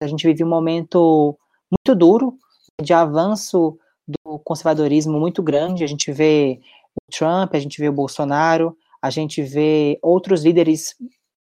A 0.00 0.06
gente 0.06 0.26
vive 0.26 0.44
um 0.44 0.48
momento 0.48 1.38
muito 1.70 1.98
duro 1.98 2.38
de 2.82 2.92
avanço 2.92 3.78
do 4.06 4.38
conservadorismo 4.40 5.18
muito 5.18 5.42
grande. 5.42 5.84
A 5.84 5.86
gente 5.86 6.12
vê 6.12 6.60
o 6.94 7.12
Trump, 7.16 7.54
a 7.54 7.58
gente 7.58 7.80
vê 7.80 7.88
o 7.88 7.92
Bolsonaro, 7.92 8.76
a 9.02 9.10
gente 9.10 9.42
vê 9.42 9.98
outros 10.02 10.42
líderes 10.44 10.94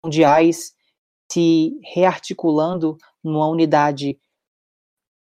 mundiais 0.03 0.73
se 1.31 1.79
rearticulando 1.93 2.97
numa 3.23 3.47
unidade 3.47 4.19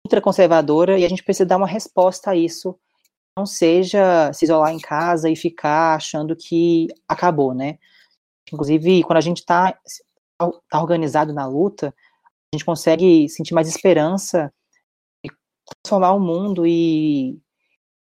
ultraconservadora 0.06 0.98
e 0.98 1.06
a 1.06 1.10
gente 1.10 1.24
precisa 1.24 1.46
dar 1.46 1.58
uma 1.58 1.68
resposta 1.68 2.32
a 2.32 2.36
isso. 2.36 2.78
Não 3.38 3.46
seja 3.46 4.32
se 4.34 4.46
isolar 4.46 4.74
em 4.74 4.80
casa 4.80 5.30
e 5.30 5.36
ficar 5.36 5.96
achando 5.96 6.36
que 6.36 6.88
acabou, 7.08 7.54
né? 7.54 7.78
Inclusive, 8.52 9.04
quando 9.04 9.18
a 9.18 9.22
gente 9.22 9.40
está 9.40 9.78
tá 10.38 10.82
organizado 10.82 11.34
na 11.34 11.46
luta, 11.46 11.94
a 12.54 12.56
gente 12.56 12.66
consegue 12.66 13.28
sentir 13.30 13.54
mais 13.54 13.68
esperança 13.68 14.52
e 15.24 15.30
transformar 15.84 16.14
o 16.14 16.20
mundo 16.20 16.66
e 16.66 17.38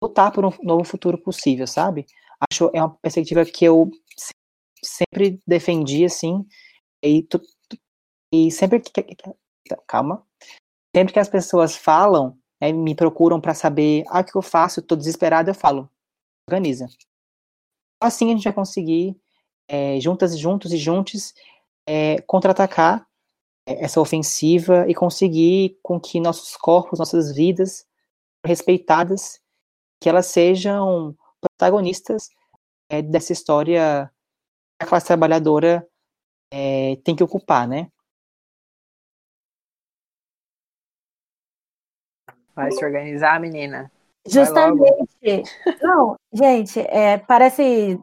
lutar 0.03 0.31
por 0.31 0.45
um 0.45 0.51
novo 0.61 0.83
futuro 0.83 1.17
possível, 1.17 1.65
sabe? 1.65 2.05
Acho 2.51 2.69
é 2.73 2.81
uma 2.81 2.95
perspectiva 3.01 3.45
que 3.45 3.65
eu 3.65 3.91
sempre 4.83 5.39
defendi, 5.47 6.05
assim, 6.05 6.45
e, 7.03 7.27
e 8.33 8.51
sempre 8.51 8.79
que, 8.79 8.91
calma, 9.87 10.25
sempre 10.95 11.13
que 11.13 11.19
as 11.19 11.29
pessoas 11.29 11.75
falam, 11.75 12.37
né, 12.61 12.71
me 12.71 12.95
procuram 12.95 13.39
para 13.39 13.53
saber, 13.53 14.03
ah, 14.07 14.21
o 14.21 14.23
que 14.23 14.35
eu 14.35 14.41
faço, 14.41 14.79
estou 14.79 14.97
desesperado, 14.97 15.49
eu 15.49 15.55
falo, 15.55 15.89
organiza. 16.49 16.87
Assim 18.01 18.27
a 18.27 18.35
gente 18.35 18.43
vai 18.43 18.53
conseguir, 18.53 19.15
é, 19.67 19.99
juntas, 19.99 20.37
juntos 20.37 20.73
e 20.73 20.77
juntos, 20.77 21.33
é, 21.87 22.21
contra-atacar 22.21 23.07
é, 23.67 23.85
essa 23.85 24.01
ofensiva 24.01 24.85
e 24.89 24.93
conseguir 24.93 25.79
com 25.81 25.99
que 25.99 26.19
nossos 26.19 26.57
corpos, 26.57 26.99
nossas 26.99 27.33
vidas 27.33 27.85
respeitadas, 28.45 29.41
que 30.01 30.09
elas 30.09 30.25
sejam 30.25 31.15
protagonistas 31.43 32.29
é, 32.89 33.01
dessa 33.01 33.33
história 33.33 34.11
que 34.79 34.85
a 34.85 34.87
classe 34.87 35.07
trabalhadora 35.07 35.87
é, 36.51 36.97
tem 37.03 37.15
que 37.15 37.23
ocupar, 37.23 37.67
né? 37.67 37.89
Vai 42.55 42.71
se 42.71 42.85
organizar, 42.85 43.39
menina. 43.39 43.91
Justamente. 44.27 45.43
Não, 45.81 46.15
gente, 46.31 46.79
é, 46.79 47.17
parece 47.17 47.99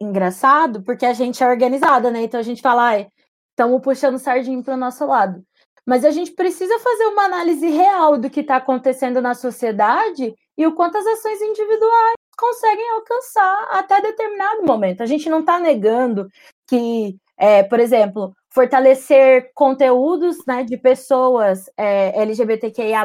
engraçado 0.00 0.82
porque 0.82 1.06
a 1.06 1.12
gente 1.12 1.42
é 1.42 1.48
organizada, 1.48 2.10
né? 2.10 2.22
Então 2.22 2.40
a 2.40 2.42
gente 2.42 2.62
fala, 2.62 3.06
estamos 3.50 3.80
puxando 3.82 4.18
sardinha 4.18 4.62
para 4.62 4.74
o 4.74 4.78
nosso 4.78 5.06
lado. 5.06 5.44
Mas 5.84 6.04
a 6.04 6.10
gente 6.10 6.32
precisa 6.32 6.78
fazer 6.78 7.06
uma 7.06 7.24
análise 7.24 7.68
real 7.68 8.16
do 8.16 8.30
que 8.30 8.40
está 8.40 8.56
acontecendo 8.56 9.20
na 9.20 9.34
sociedade 9.34 10.34
e 10.56 10.66
o 10.66 10.74
quanto 10.74 10.96
as 10.96 11.06
ações 11.06 11.40
individuais 11.40 12.21
conseguem 12.42 12.90
alcançar 12.90 13.68
até 13.70 14.00
determinado 14.00 14.64
momento. 14.64 15.00
A 15.00 15.06
gente 15.06 15.30
não 15.30 15.40
está 15.40 15.60
negando 15.60 16.28
que, 16.66 17.16
é, 17.38 17.62
por 17.62 17.78
exemplo, 17.78 18.34
fortalecer 18.50 19.52
conteúdos 19.54 20.44
né, 20.44 20.64
de 20.64 20.76
pessoas 20.76 21.70
é, 21.76 22.20
LGBTQIA, 22.20 23.04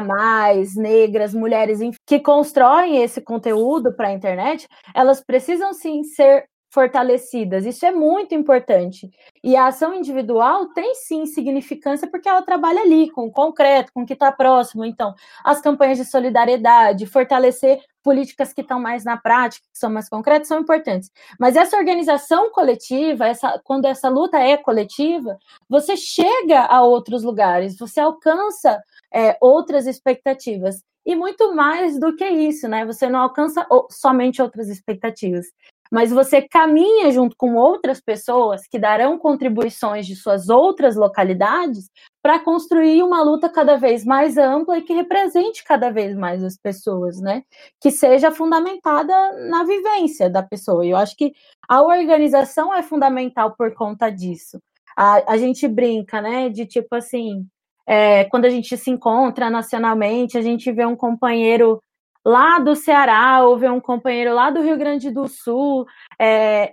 negras, 0.74 1.32
mulheres, 1.32 1.78
que 2.04 2.18
constroem 2.18 3.00
esse 3.00 3.20
conteúdo 3.20 3.94
para 3.94 4.08
a 4.08 4.12
internet, 4.12 4.66
elas 4.92 5.22
precisam 5.24 5.72
sim 5.72 6.02
ser 6.02 6.48
fortalecidas. 6.70 7.64
Isso 7.64 7.84
é 7.86 7.90
muito 7.90 8.34
importante. 8.34 9.10
E 9.42 9.56
a 9.56 9.66
ação 9.66 9.94
individual 9.94 10.66
tem 10.66 10.94
sim 10.94 11.26
significância 11.26 12.08
porque 12.08 12.28
ela 12.28 12.42
trabalha 12.42 12.82
ali 12.82 13.10
com 13.10 13.26
o 13.26 13.32
concreto, 13.32 13.92
com 13.92 14.02
o 14.02 14.06
que 14.06 14.12
está 14.12 14.30
próximo. 14.30 14.84
Então, 14.84 15.14
as 15.44 15.60
campanhas 15.60 15.98
de 15.98 16.04
solidariedade, 16.04 17.06
fortalecer 17.06 17.80
políticas 18.02 18.52
que 18.52 18.60
estão 18.60 18.78
mais 18.80 19.04
na 19.04 19.16
prática, 19.16 19.66
que 19.72 19.78
são 19.78 19.90
mais 19.90 20.08
concretas, 20.08 20.48
são 20.48 20.60
importantes. 20.60 21.10
Mas 21.38 21.56
essa 21.56 21.76
organização 21.76 22.50
coletiva, 22.50 23.26
essa, 23.26 23.60
quando 23.64 23.86
essa 23.86 24.08
luta 24.08 24.38
é 24.38 24.56
coletiva, 24.56 25.38
você 25.68 25.96
chega 25.96 26.60
a 26.60 26.82
outros 26.82 27.22
lugares, 27.22 27.76
você 27.76 28.00
alcança 28.00 28.80
é, 29.12 29.36
outras 29.40 29.86
expectativas. 29.86 30.82
E 31.04 31.16
muito 31.16 31.54
mais 31.54 31.98
do 31.98 32.14
que 32.14 32.26
isso, 32.26 32.68
né? 32.68 32.84
Você 32.84 33.08
não 33.08 33.20
alcança 33.20 33.66
somente 33.90 34.42
outras 34.42 34.68
expectativas 34.68 35.46
mas 35.90 36.10
você 36.10 36.42
caminha 36.42 37.10
junto 37.10 37.36
com 37.36 37.54
outras 37.54 38.00
pessoas 38.00 38.66
que 38.66 38.78
darão 38.78 39.18
contribuições 39.18 40.06
de 40.06 40.14
suas 40.14 40.48
outras 40.48 40.96
localidades 40.96 41.90
para 42.22 42.38
construir 42.38 43.02
uma 43.02 43.22
luta 43.22 43.48
cada 43.48 43.76
vez 43.76 44.04
mais 44.04 44.36
ampla 44.36 44.78
e 44.78 44.82
que 44.82 44.92
represente 44.92 45.64
cada 45.64 45.90
vez 45.90 46.16
mais 46.16 46.44
as 46.44 46.56
pessoas, 46.56 47.20
né? 47.20 47.42
Que 47.80 47.90
seja 47.90 48.30
fundamentada 48.30 49.14
na 49.48 49.64
vivência 49.64 50.28
da 50.28 50.42
pessoa. 50.42 50.84
E 50.84 50.90
eu 50.90 50.96
acho 50.96 51.16
que 51.16 51.32
a 51.68 51.82
organização 51.82 52.74
é 52.74 52.82
fundamental 52.82 53.54
por 53.56 53.72
conta 53.74 54.10
disso. 54.10 54.60
A, 54.96 55.32
a 55.32 55.36
gente 55.36 55.66
brinca, 55.66 56.20
né? 56.20 56.48
De 56.48 56.66
tipo 56.66 56.94
assim, 56.96 57.46
é, 57.86 58.24
quando 58.24 58.44
a 58.44 58.50
gente 58.50 58.76
se 58.76 58.90
encontra 58.90 59.48
nacionalmente, 59.48 60.36
a 60.36 60.42
gente 60.42 60.70
vê 60.70 60.84
um 60.84 60.94
companheiro 60.94 61.80
lá 62.28 62.58
do 62.58 62.76
Ceará, 62.76 63.42
ou 63.42 63.56
ver 63.56 63.70
um 63.70 63.80
companheiro 63.80 64.34
lá 64.34 64.50
do 64.50 64.60
Rio 64.60 64.76
Grande 64.76 65.10
do 65.10 65.26
Sul, 65.26 65.86
é, 66.20 66.72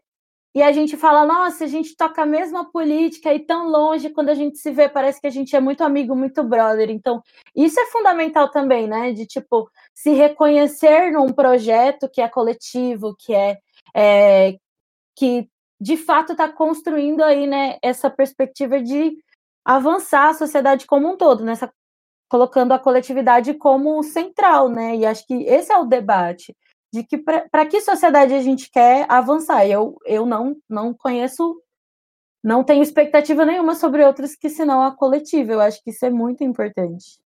e 0.55 0.61
a 0.61 0.71
gente 0.71 0.95
fala, 0.95 1.25
nossa, 1.25 1.65
a 1.65 1.67
gente 1.67 1.97
toca 1.97 2.21
a 2.23 2.25
mesma 2.25 2.71
política 2.71 3.33
e 3.33 3.39
tão 3.39 3.67
longe, 3.67 4.09
quando 4.09 4.29
a 4.29 4.33
gente 4.33 4.57
se 4.57 4.71
vê, 4.71 4.87
parece 4.87 5.19
que 5.19 5.27
a 5.27 5.29
gente 5.31 5.53
é 5.53 5.59
muito 5.59 5.83
amigo, 5.83 6.15
muito 6.15 6.41
brother. 6.43 6.89
Então, 6.89 7.21
isso 7.53 7.77
é 7.77 7.85
fundamental 7.87 8.49
também, 8.49 8.87
né? 8.87 9.11
De 9.11 9.25
tipo, 9.25 9.69
se 9.93 10.11
reconhecer 10.11 11.11
num 11.11 11.33
projeto 11.33 12.09
que 12.09 12.21
é 12.21 12.29
coletivo, 12.29 13.15
que 13.19 13.33
é, 13.35 13.57
é 13.93 14.55
que 15.13 15.49
de 15.79 15.97
fato 15.97 16.31
está 16.31 16.47
construindo 16.47 17.21
aí, 17.21 17.45
né, 17.47 17.77
essa 17.81 18.09
perspectiva 18.09 18.81
de 18.81 19.17
avançar 19.65 20.29
a 20.29 20.33
sociedade 20.33 20.85
como 20.85 21.11
um 21.11 21.17
todo, 21.17 21.43
nessa 21.43 21.69
colocando 22.29 22.73
a 22.73 22.79
coletividade 22.79 23.53
como 23.53 24.01
central, 24.03 24.69
né? 24.69 24.95
E 24.95 25.05
acho 25.05 25.25
que 25.25 25.43
esse 25.43 25.71
é 25.71 25.77
o 25.77 25.85
debate 25.85 26.55
de 26.93 27.03
que 27.03 27.17
para 27.17 27.65
que 27.65 27.81
sociedade 27.81 28.33
a 28.33 28.41
gente 28.41 28.69
quer 28.71 29.05
avançar. 29.09 29.67
Eu, 29.67 29.97
eu 30.05 30.25
não, 30.25 30.55
não 30.69 30.93
conheço, 30.93 31.61
não 32.43 32.63
tenho 32.63 32.81
expectativa 32.81 33.45
nenhuma 33.45 33.75
sobre 33.75 34.03
outras 34.05 34.35
que 34.35 34.49
senão 34.49 34.81
a 34.81 34.95
coletiva. 34.95 35.53
Eu 35.53 35.61
acho 35.61 35.83
que 35.83 35.89
isso 35.89 36.05
é 36.05 36.09
muito 36.09 36.43
importante. 36.43 37.19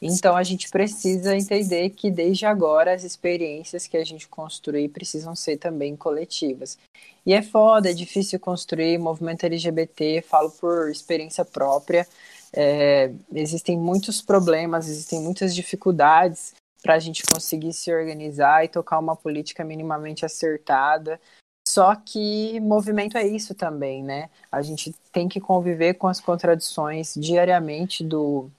Então 0.00 0.36
a 0.36 0.44
gente 0.44 0.70
precisa 0.70 1.34
entender 1.34 1.90
que 1.90 2.08
desde 2.08 2.46
agora 2.46 2.94
as 2.94 3.02
experiências 3.02 3.86
que 3.86 3.96
a 3.96 4.04
gente 4.04 4.28
construir 4.28 4.88
precisam 4.90 5.34
ser 5.34 5.56
também 5.56 5.96
coletivas. 5.96 6.78
E 7.26 7.32
é 7.32 7.42
foda, 7.42 7.90
é 7.90 7.92
difícil 7.92 8.38
construir 8.38 8.96
movimento 8.98 9.44
LGBT, 9.44 10.22
falo 10.22 10.50
por 10.52 10.88
experiência 10.88 11.44
própria. 11.44 12.06
É, 12.52 13.12
existem 13.32 13.76
muitos 13.78 14.22
problemas, 14.22 14.88
existem 14.88 15.20
muitas 15.20 15.54
dificuldades 15.54 16.54
para 16.82 16.94
a 16.94 16.98
gente 16.98 17.22
conseguir 17.24 17.72
se 17.72 17.92
organizar 17.92 18.64
e 18.64 18.68
tocar 18.68 18.98
uma 18.98 19.16
política 19.16 19.64
minimamente 19.64 20.24
acertada. 20.24 21.20
Só 21.68 21.94
que 21.94 22.58
movimento 22.60 23.18
é 23.18 23.26
isso 23.26 23.54
também, 23.54 24.02
né? 24.02 24.30
A 24.50 24.62
gente 24.62 24.94
tem 25.12 25.28
que 25.28 25.40
conviver 25.40 25.94
com 25.94 26.08
as 26.08 26.20
contradições 26.20 27.14
diariamente 27.14 28.02
do 28.02 28.50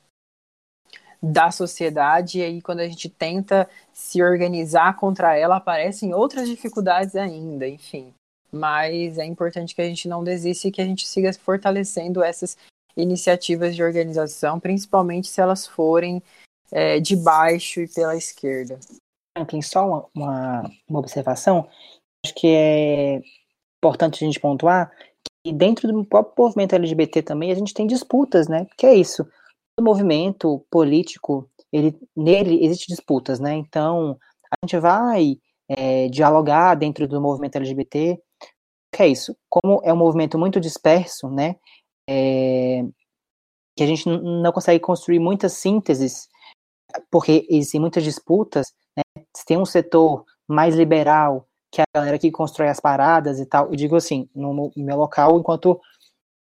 da 1.22 1.52
sociedade 1.52 2.40
e 2.40 2.44
aí 2.44 2.62
quando 2.62 2.80
a 2.80 2.88
gente 2.88 3.10
tenta 3.10 3.70
se 3.92 4.24
organizar 4.24 4.96
contra 4.96 5.36
ela 5.36 5.58
aparecem 5.58 6.14
outras 6.14 6.48
dificuldades 6.48 7.16
ainda, 7.16 7.68
enfim. 7.68 8.14
Mas 8.52 9.18
é 9.18 9.26
importante 9.26 9.76
que 9.76 9.82
a 9.82 9.86
gente 9.86 10.08
não 10.08 10.24
desista 10.24 10.68
e 10.68 10.72
que 10.72 10.82
a 10.82 10.86
gente 10.86 11.08
siga 11.08 11.34
fortalecendo 11.34 12.24
essas 12.24 12.58
iniciativas 13.02 13.76
de 13.76 13.84
organização, 13.84 14.60
principalmente 14.60 15.28
se 15.28 15.42
elas 15.42 15.66
forem 15.66 16.22
é, 16.72 17.00
de 17.00 17.16
baixo 17.16 17.82
e 17.82 17.88
pela 17.88 18.16
esquerda. 18.16 18.80
Franklin, 19.38 19.62
só 19.62 19.88
uma, 19.88 20.06
uma, 20.14 20.72
uma 20.88 21.00
observação, 21.00 21.68
acho 22.26 22.34
que 22.36 22.48
é 22.48 23.22
importante 23.78 24.24
a 24.24 24.28
gente 24.28 24.40
pontuar 24.40 24.92
que 25.44 25.54
dentro 25.54 25.92
do 25.92 26.06
próprio 26.06 26.46
movimento 26.46 26.76
LGBT 26.76 27.24
também 27.24 27.52
a 27.52 27.56
gente 27.56 27.74
tem 27.74 27.88
disputas, 27.88 28.48
né? 28.48 28.68
Que 28.78 28.86
é 28.86 28.94
isso. 28.94 29.26
O 29.80 29.84
movimento 29.84 30.66
político, 30.70 31.50
ele, 31.72 31.98
nele 32.16 32.64
existe 32.66 32.88
disputas, 32.88 33.40
né? 33.40 33.54
Então, 33.54 34.18
a 34.52 34.66
gente 34.66 34.78
vai 34.80 35.38
é, 35.70 36.10
dialogar 36.10 36.76
dentro 36.76 37.08
do 37.08 37.22
movimento 37.22 37.56
LGBT. 37.56 38.22
Que 38.94 39.04
é 39.04 39.08
isso? 39.08 39.36
Como 39.50 39.82
é 39.84 39.94
um 39.94 39.98
movimento 39.98 40.38
muito 40.38 40.60
disperso, 40.60 41.30
né? 41.30 41.56
É, 42.10 42.84
que 43.78 43.84
a 43.84 43.88
gente 43.88 44.10
não 44.10 44.52
consegue 44.52 44.80
construir 44.80 45.20
muitas 45.20 45.54
sínteses, 45.54 46.28
porque 47.12 47.46
existem 47.50 47.80
muitas 47.80 48.04
disputas, 48.04 48.74
né? 48.98 49.04
tem 49.46 49.58
um 49.58 49.66
setor 49.66 50.26
mais 50.48 50.76
liberal 50.76 51.48
que 51.72 51.82
é 51.82 51.84
a 51.84 52.00
galera 52.00 52.18
que 52.18 52.32
constrói 52.32 52.68
as 52.68 52.80
paradas 52.80 53.40
e 53.40 53.46
tal. 53.46 53.68
Eu 53.68 53.76
digo 53.76 53.96
assim, 53.96 54.28
no, 54.34 54.72
meu 54.76 54.98
local, 54.98 55.38
enquanto 55.38 55.80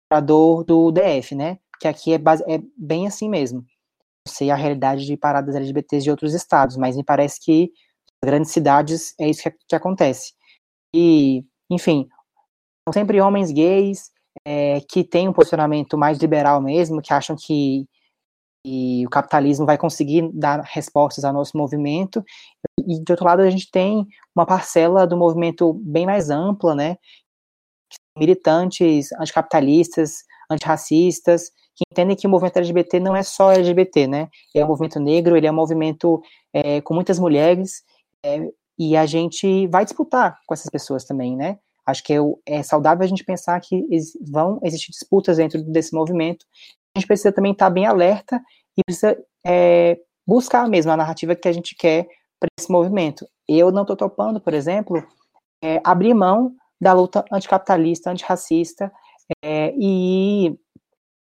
operador 0.07 0.65
do 0.65 0.91
DF, 0.91 1.35
né? 1.35 1.59
Que 1.79 1.87
aqui 1.87 2.15
é, 2.15 2.19
base, 2.19 2.43
é 2.49 2.59
bem 2.77 3.07
assim 3.07 3.29
mesmo. 3.29 3.61
Não 3.61 4.33
sei 4.33 4.51
a 4.51 4.57
realidade 4.57 5.05
de 5.05 5.17
paradas 5.19 5.55
LGBTs 5.55 6.03
de 6.03 6.11
outros 6.11 6.33
estados, 6.33 6.77
mas 6.79 6.97
me 6.97 7.05
parece 7.05 7.39
que 7.41 7.71
nas 8.23 8.31
grandes 8.31 8.51
cidades 8.51 9.15
é 9.21 9.29
isso 9.29 9.43
que, 9.43 9.51
que 9.69 9.77
acontece. 9.77 10.33
E, 10.95 11.45
enfim, 11.71 12.09
são 12.89 12.93
sempre 12.93 13.21
homens 13.21 13.53
gays 13.53 14.11
é, 14.45 14.81
que 14.89 15.05
têm 15.05 15.29
um 15.29 15.33
posicionamento 15.33 15.97
mais 15.97 16.19
liberal 16.19 16.61
mesmo, 16.61 17.03
que 17.03 17.13
acham 17.13 17.37
que 17.39 17.87
e 18.65 19.07
o 19.07 19.11
capitalismo 19.11 19.65
vai 19.65 19.79
conseguir 19.79 20.31
dar 20.33 20.61
respostas 20.61 21.25
ao 21.25 21.33
nosso 21.33 21.57
movimento. 21.57 22.23
E, 22.87 23.03
de 23.03 23.13
outro 23.13 23.25
lado, 23.25 23.41
a 23.41 23.51
gente 23.51 23.71
tem 23.71 24.07
uma 24.35 24.45
parcela 24.45 25.07
do 25.07 25.17
movimento 25.17 25.73
bem 25.75 26.05
mais 26.05 26.29
ampla, 26.29 26.75
né? 26.75 26.97
Militantes 28.19 29.11
anticapitalistas, 29.13 30.25
antirracistas, 30.51 31.51
que 31.77 31.85
entendem 31.91 32.17
que 32.17 32.27
o 32.27 32.31
movimento 32.31 32.57
LGBT 32.57 33.01
não 33.01 33.15
é 33.15 33.23
só 33.23 33.53
LGBT, 33.53 34.07
né? 34.07 34.29
É 34.55 34.65
um 34.65 34.69
movimento 34.69 34.99
negro, 35.01 35.37
ele 35.37 35.47
é 35.47 35.53
um 35.53 35.55
movimento 35.55 36.21
é, 36.53 36.81
com 36.81 36.95
muitas 36.95 37.19
mulheres, 37.19 37.85
é, 38.25 38.41
e 38.79 38.97
a 38.97 39.07
gente 39.07 39.67
vai 39.69 39.85
disputar 39.85 40.39
com 40.47 40.55
essas 40.55 40.71
pessoas 40.71 41.05
também, 41.05 41.37
né? 41.37 41.59
Acho 41.89 42.05
que 42.05 42.13
é, 42.13 42.19
é 42.45 42.63
saudável 42.63 43.03
a 43.03 43.09
gente 43.09 43.25
pensar 43.25 43.59
que 43.61 43.83
vão 44.31 44.61
existir 44.63 44.91
disputas 44.93 45.39
dentro 45.39 45.63
desse 45.63 45.95
movimento. 45.95 46.45
A 46.95 46.99
gente 46.99 47.07
precisa 47.07 47.33
também 47.33 47.53
estar 47.53 47.71
bem 47.71 47.87
alerta 47.87 48.39
e 48.77 48.83
precisa 48.85 49.17
é, 49.47 49.99
buscar 50.27 50.69
mesmo 50.69 50.93
a 50.93 50.97
narrativa 50.99 51.35
que 51.35 51.49
a 51.49 51.53
gente 51.53 51.75
quer 51.75 52.07
para 52.39 52.51
esse 52.61 52.71
movimento. 52.71 53.27
Eu 53.49 53.73
não 53.73 53.83
estou 53.83 53.97
topando, 53.97 54.39
por 54.39 54.53
exemplo, 54.53 55.03
é, 55.65 55.81
abrir 55.83 56.13
mão 56.13 56.55
da 56.79 56.93
luta 56.93 57.25
anticapitalista, 57.33 58.11
antirracista 58.11 58.93
é, 59.43 59.73
e 59.75 60.55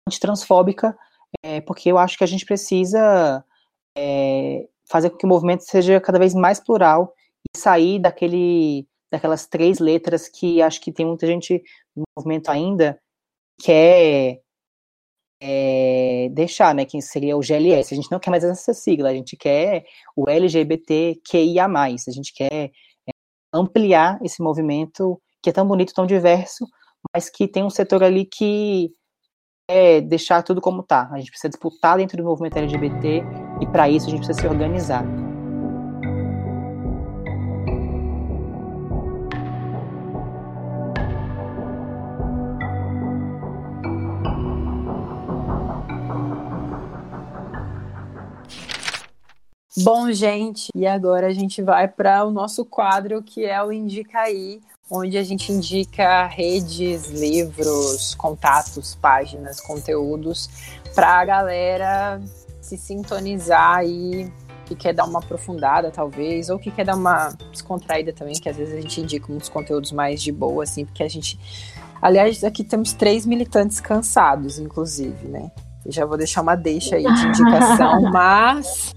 antitransfóbica, 0.05 0.93
é, 1.41 1.61
porque 1.61 1.89
eu 1.89 1.97
acho 1.97 2.17
que 2.17 2.23
a 2.25 2.27
gente 2.27 2.45
precisa 2.45 3.45
é, 3.97 4.67
fazer 4.91 5.09
com 5.09 5.15
que 5.15 5.25
o 5.25 5.29
movimento 5.29 5.61
seja 5.61 6.01
cada 6.01 6.19
vez 6.19 6.33
mais 6.33 6.59
plural 6.59 7.13
e 7.55 7.57
sair 7.57 7.97
daquele, 7.97 8.85
daquelas 9.11 9.47
três 9.47 9.79
letras 9.79 10.27
que 10.27 10.61
acho 10.61 10.81
que 10.81 10.91
tem 10.91 11.05
muita 11.05 11.25
gente 11.27 11.61
no 11.95 12.03
movimento 12.17 12.49
ainda 12.49 12.99
que 13.61 13.71
é 13.71 14.39
é, 15.41 16.29
deixar, 16.31 16.75
né, 16.75 16.85
que 16.85 17.01
seria 17.01 17.37
o 17.37 17.41
GLS. 17.41 17.93
A 17.93 17.95
gente 17.95 18.11
não 18.11 18.19
quer 18.19 18.29
mais 18.29 18.43
essa 18.43 18.73
sigla, 18.73 19.09
a 19.09 19.13
gente 19.13 19.37
quer 19.37 19.85
o 20.15 20.29
LGBTQIA+, 20.29 21.65
a 21.65 22.11
gente 22.11 22.33
quer 22.33 22.65
é, 22.65 22.71
ampliar 23.53 24.19
esse 24.21 24.41
movimento 24.41 25.19
que 25.41 25.49
é 25.49 25.53
tão 25.53 25.65
bonito, 25.65 25.93
tão 25.93 26.05
diverso, 26.05 26.67
mas 27.13 27.29
que 27.29 27.47
tem 27.47 27.63
um 27.63 27.69
setor 27.69 28.03
ali 28.03 28.25
que 28.25 28.91
é 29.69 30.01
deixar 30.01 30.43
tudo 30.43 30.59
como 30.59 30.83
tá. 30.83 31.09
A 31.11 31.19
gente 31.19 31.29
precisa 31.29 31.49
disputar 31.49 31.97
dentro 31.97 32.17
do 32.17 32.23
movimento 32.23 32.57
LGBT 32.57 33.23
e 33.61 33.67
para 33.67 33.89
isso 33.89 34.07
a 34.07 34.09
gente 34.09 34.25
precisa 34.25 34.41
se 34.41 34.47
organizar. 34.47 35.05
Bom, 49.81 50.11
gente, 50.11 50.67
e 50.75 50.85
agora 50.85 51.27
a 51.27 51.33
gente 51.33 51.61
vai 51.61 51.87
para 51.87 52.25
o 52.25 52.31
nosso 52.31 52.65
quadro 52.65 53.23
que 53.23 53.45
é 53.45 53.63
o 53.63 53.71
Indica 53.71 54.19
aí, 54.19 54.59
onde 54.91 55.17
a 55.17 55.23
gente 55.23 55.53
indica 55.53 56.25
redes, 56.25 57.09
livros, 57.09 58.13
contatos, 58.15 58.95
páginas, 58.95 59.61
conteúdos 59.61 60.49
para 60.93 61.19
a 61.19 61.25
galera 61.25 62.21
se 62.59 62.77
sintonizar 62.77 63.77
aí 63.77 64.29
que 64.65 64.75
quer 64.75 64.93
dar 64.93 65.05
uma 65.05 65.19
aprofundada, 65.19 65.89
talvez, 65.89 66.49
ou 66.49 66.59
que 66.59 66.71
quer 66.71 66.85
dar 66.85 66.95
uma 66.95 67.29
descontraída 67.51 68.11
também, 68.11 68.33
que 68.35 68.49
às 68.49 68.57
vezes 68.57 68.73
a 68.73 68.81
gente 68.81 68.99
indica 68.99 69.31
uns 69.31 69.47
conteúdos 69.47 69.93
mais 69.93 70.21
de 70.21 70.31
boa, 70.31 70.63
assim, 70.63 70.85
porque 70.85 71.03
a 71.03 71.07
gente. 71.07 71.39
Aliás, 72.01 72.43
aqui 72.43 72.63
temos 72.63 72.93
três 72.93 73.25
militantes 73.25 73.79
cansados, 73.79 74.59
inclusive, 74.59 75.27
né? 75.27 75.49
Eu 75.85 75.91
já 75.91 76.05
vou 76.05 76.17
deixar 76.17 76.41
uma 76.41 76.55
deixa 76.55 76.97
aí 76.97 77.03
de 77.03 77.27
indicação, 77.27 78.01
mas 78.11 78.93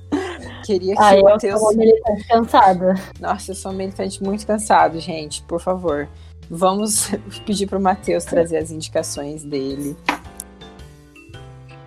Queria 0.64 0.94
que 0.94 1.02
ah, 1.02 1.14
o 1.14 1.22
Matheus. 1.22 1.54
Eu 1.54 1.58
sou 1.58 1.70
uma 1.70 1.76
militante 1.76 2.28
cansada. 2.28 2.94
Nossa, 3.20 3.50
eu 3.50 3.54
sou 3.54 3.72
um 3.72 3.74
militante 3.74 4.22
muito 4.22 4.46
cansado, 4.46 4.98
gente. 5.00 5.42
Por 5.42 5.60
favor. 5.60 6.08
Vamos 6.48 7.10
pedir 7.46 7.66
para 7.66 7.78
o 7.78 7.82
Matheus 7.82 8.24
trazer 8.24 8.58
as 8.58 8.70
indicações 8.70 9.42
dele. 9.44 9.96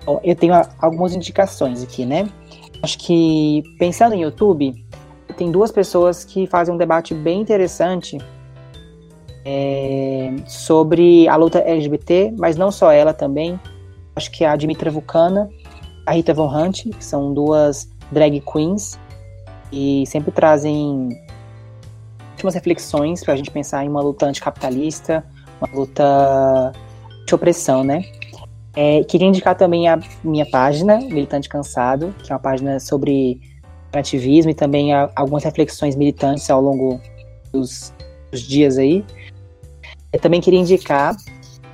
Bom, 0.05 0.19
eu 0.23 0.35
tenho 0.35 0.53
algumas 0.79 1.15
indicações 1.15 1.81
aqui, 1.81 2.05
né? 2.05 2.29
Acho 2.83 2.99
que, 2.99 3.63
pensando 3.79 4.13
em 4.13 4.21
YouTube, 4.21 4.85
tem 5.35 5.51
duas 5.51 5.71
pessoas 5.71 6.23
que 6.23 6.45
fazem 6.47 6.73
um 6.73 6.77
debate 6.77 7.13
bem 7.13 7.41
interessante 7.41 8.17
é, 9.43 10.33
sobre 10.47 11.27
a 11.27 11.35
luta 11.35 11.59
LGBT, 11.59 12.33
mas 12.37 12.55
não 12.55 12.71
só 12.71 12.91
ela 12.91 13.13
também. 13.13 13.59
Acho 14.15 14.31
que 14.31 14.45
a 14.45 14.55
Dimitra 14.55 14.89
Vulcana, 14.89 15.49
a 16.05 16.13
Rita 16.13 16.33
Von 16.33 16.47
Hunt, 16.47 16.83
que 16.89 17.03
são 17.03 17.33
duas 17.33 17.89
drag 18.11 18.41
queens 18.41 18.99
e 19.71 20.05
sempre 20.07 20.31
trazem 20.31 21.09
últimas 22.31 22.53
reflexões 22.53 23.23
para 23.23 23.33
a 23.33 23.37
gente 23.37 23.51
pensar 23.51 23.83
em 23.83 23.89
uma 23.89 24.01
luta 24.01 24.25
anticapitalista, 24.25 25.25
uma 25.59 25.69
luta 25.73 26.71
de 27.25 27.33
opressão, 27.33 27.83
né? 27.83 28.03
É, 28.75 29.03
queria 29.05 29.27
indicar 29.27 29.55
também 29.55 29.87
a 29.87 29.99
minha 30.23 30.45
página, 30.45 30.97
Militante 30.97 31.47
Cansado, 31.47 32.13
que 32.23 32.31
é 32.31 32.35
uma 32.35 32.41
página 32.41 32.79
sobre 32.79 33.39
ativismo 33.93 34.51
e 34.51 34.53
também 34.53 34.93
algumas 35.15 35.45
reflexões 35.45 35.95
militantes 35.95 36.49
ao 36.49 36.61
longo 36.61 36.99
dos, 37.53 37.93
dos 38.31 38.41
dias 38.41 38.77
aí. 38.77 39.05
Eu 40.11 40.19
também 40.19 40.41
queria 40.41 40.59
indicar 40.59 41.15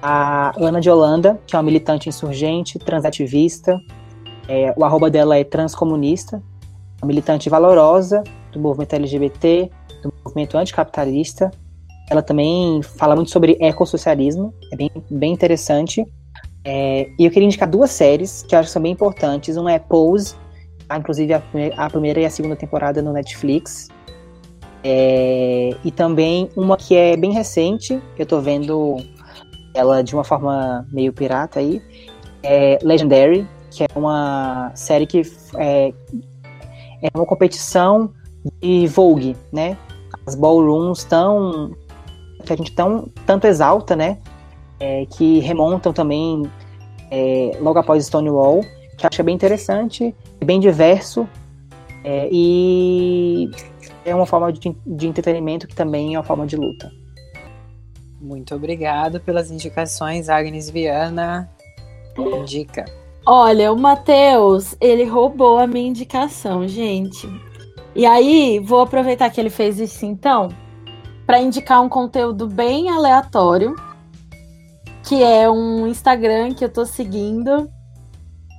a 0.02 0.54
Ana 0.60 0.80
de 0.80 0.90
Holanda, 0.90 1.40
que 1.48 1.56
é 1.56 1.58
uma 1.60 1.64
militante 1.64 2.08
insurgente, 2.08 2.78
transativista, 2.78 3.80
é, 4.52 4.74
o 4.76 4.84
arroba 4.84 5.10
dela 5.10 5.38
é 5.38 5.46
transcomunista, 5.46 6.44
militante 7.02 7.50
valorosa 7.50 8.22
do 8.52 8.60
movimento 8.60 8.94
LGBT, 8.94 9.72
do 10.04 10.14
movimento 10.26 10.58
anticapitalista. 10.58 11.50
Ela 12.10 12.22
também 12.22 12.82
fala 12.82 13.16
muito 13.16 13.32
sobre 13.32 13.56
ecossocialismo, 13.62 14.54
é 14.74 14.76
bem, 14.76 14.92
bem 15.10 15.32
interessante. 15.32 16.06
É, 16.66 17.10
e 17.18 17.26
eu 17.26 17.32
queria 17.32 17.46
indicar 17.46 17.70
duas 17.70 17.92
séries 17.92 18.44
que 18.44 18.54
eu 18.54 18.60
acho 18.60 18.68
que 18.68 18.74
são 18.74 18.82
bem 18.82 18.92
importantes. 18.92 19.56
Uma 19.56 19.72
é 19.72 19.80
Pose, 19.80 20.36
tá? 20.86 20.98
inclusive 20.98 21.34
a, 21.34 21.42
a, 21.78 21.90
primeira 21.90 22.20
e 22.20 22.26
a 22.26 22.30
segunda 22.30 22.58
temporada 22.58 23.02
no 23.02 23.14
Netflix. 23.14 23.88
É, 24.84 25.70
e 25.82 25.92
também 25.92 26.50
uma 26.58 26.76
que 26.76 26.94
é 26.94 27.16
bem 27.16 27.32
recente, 27.32 28.02
eu 28.20 28.26
tô 28.26 28.42
vendo 28.42 28.98
ela 29.74 30.04
de 30.04 30.14
uma 30.14 30.26
forma 30.26 30.86
meio 30.92 31.14
pirata 31.14 31.60
aí, 31.60 31.82
é 32.44 32.80
Legendary, 32.84 33.48
que 33.72 33.84
é 33.84 33.88
uma 33.96 34.72
série 34.76 35.08
que 35.08 35.22
é, 35.56 35.94
é 37.02 37.10
uma 37.16 37.26
competição 37.26 38.14
de 38.62 38.86
Vogue, 38.88 39.36
né? 39.52 39.78
As 40.28 40.36
ballrooms 40.36 41.04
tão 41.06 41.72
que 42.46 42.54
a 42.54 42.56
gente 42.56 42.72
tão 42.74 43.08
tanto 43.26 43.48
exalta, 43.48 43.96
né? 43.96 44.18
É, 44.80 45.06
que 45.06 45.40
remontam 45.40 45.94
também 45.94 46.44
é, 47.10 47.58
logo 47.62 47.80
após 47.80 48.06
Stonewall, 48.06 48.62
que 48.98 49.08
acho 49.08 49.24
bem 49.24 49.36
interessante, 49.36 50.14
bem 50.44 50.60
diverso 50.60 51.28
é, 52.04 52.28
e 52.32 53.50
é 54.04 54.14
uma 54.14 54.26
forma 54.26 54.52
de, 54.52 54.76
de 54.86 55.08
entretenimento 55.08 55.68
que 55.68 55.76
também 55.76 56.16
é 56.16 56.18
uma 56.18 56.24
forma 56.26 56.46
de 56.46 56.56
luta. 56.56 56.92
Muito 58.20 58.54
obrigado 58.56 59.20
pelas 59.20 59.50
indicações, 59.50 60.30
Agnes 60.30 60.70
Viana. 60.70 61.50
Indica. 62.18 62.86
Olha, 63.26 63.72
o 63.72 63.78
Matheus, 63.78 64.76
ele 64.82 65.06
roubou 65.06 65.60
a 65.60 65.68
minha 65.68 65.88
indicação, 65.88 66.68
gente. 66.68 67.28
E 67.96 68.06
aí, 68.06 68.60
vou 68.60 68.82
aproveitar 68.82 69.30
que 69.30 69.40
ele 69.40 69.50
fez 69.50 69.80
isso 69.80 70.06
então, 70.06 70.50
para 71.26 71.40
indicar 71.40 71.82
um 71.82 71.90
conteúdo 71.90 72.48
bem 72.48 72.90
aleatório, 72.90 73.76
que 75.04 75.22
é 75.22 75.50
um 75.50 75.88
Instagram 75.88 76.54
que 76.54 76.66
eu 76.66 76.70
tô 76.70 76.86
seguindo. 76.86 77.70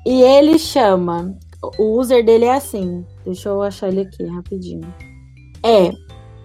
E 0.06 0.22
ele 0.22 0.58
chama. 0.58 1.36
O 1.78 1.98
user 1.98 2.24
dele 2.24 2.44
é 2.44 2.54
assim. 2.54 3.06
Deixa 3.24 3.48
eu 3.48 3.62
achar 3.62 3.88
ele 3.88 4.00
aqui 4.00 4.24
rapidinho. 4.24 4.92
É 5.64 5.92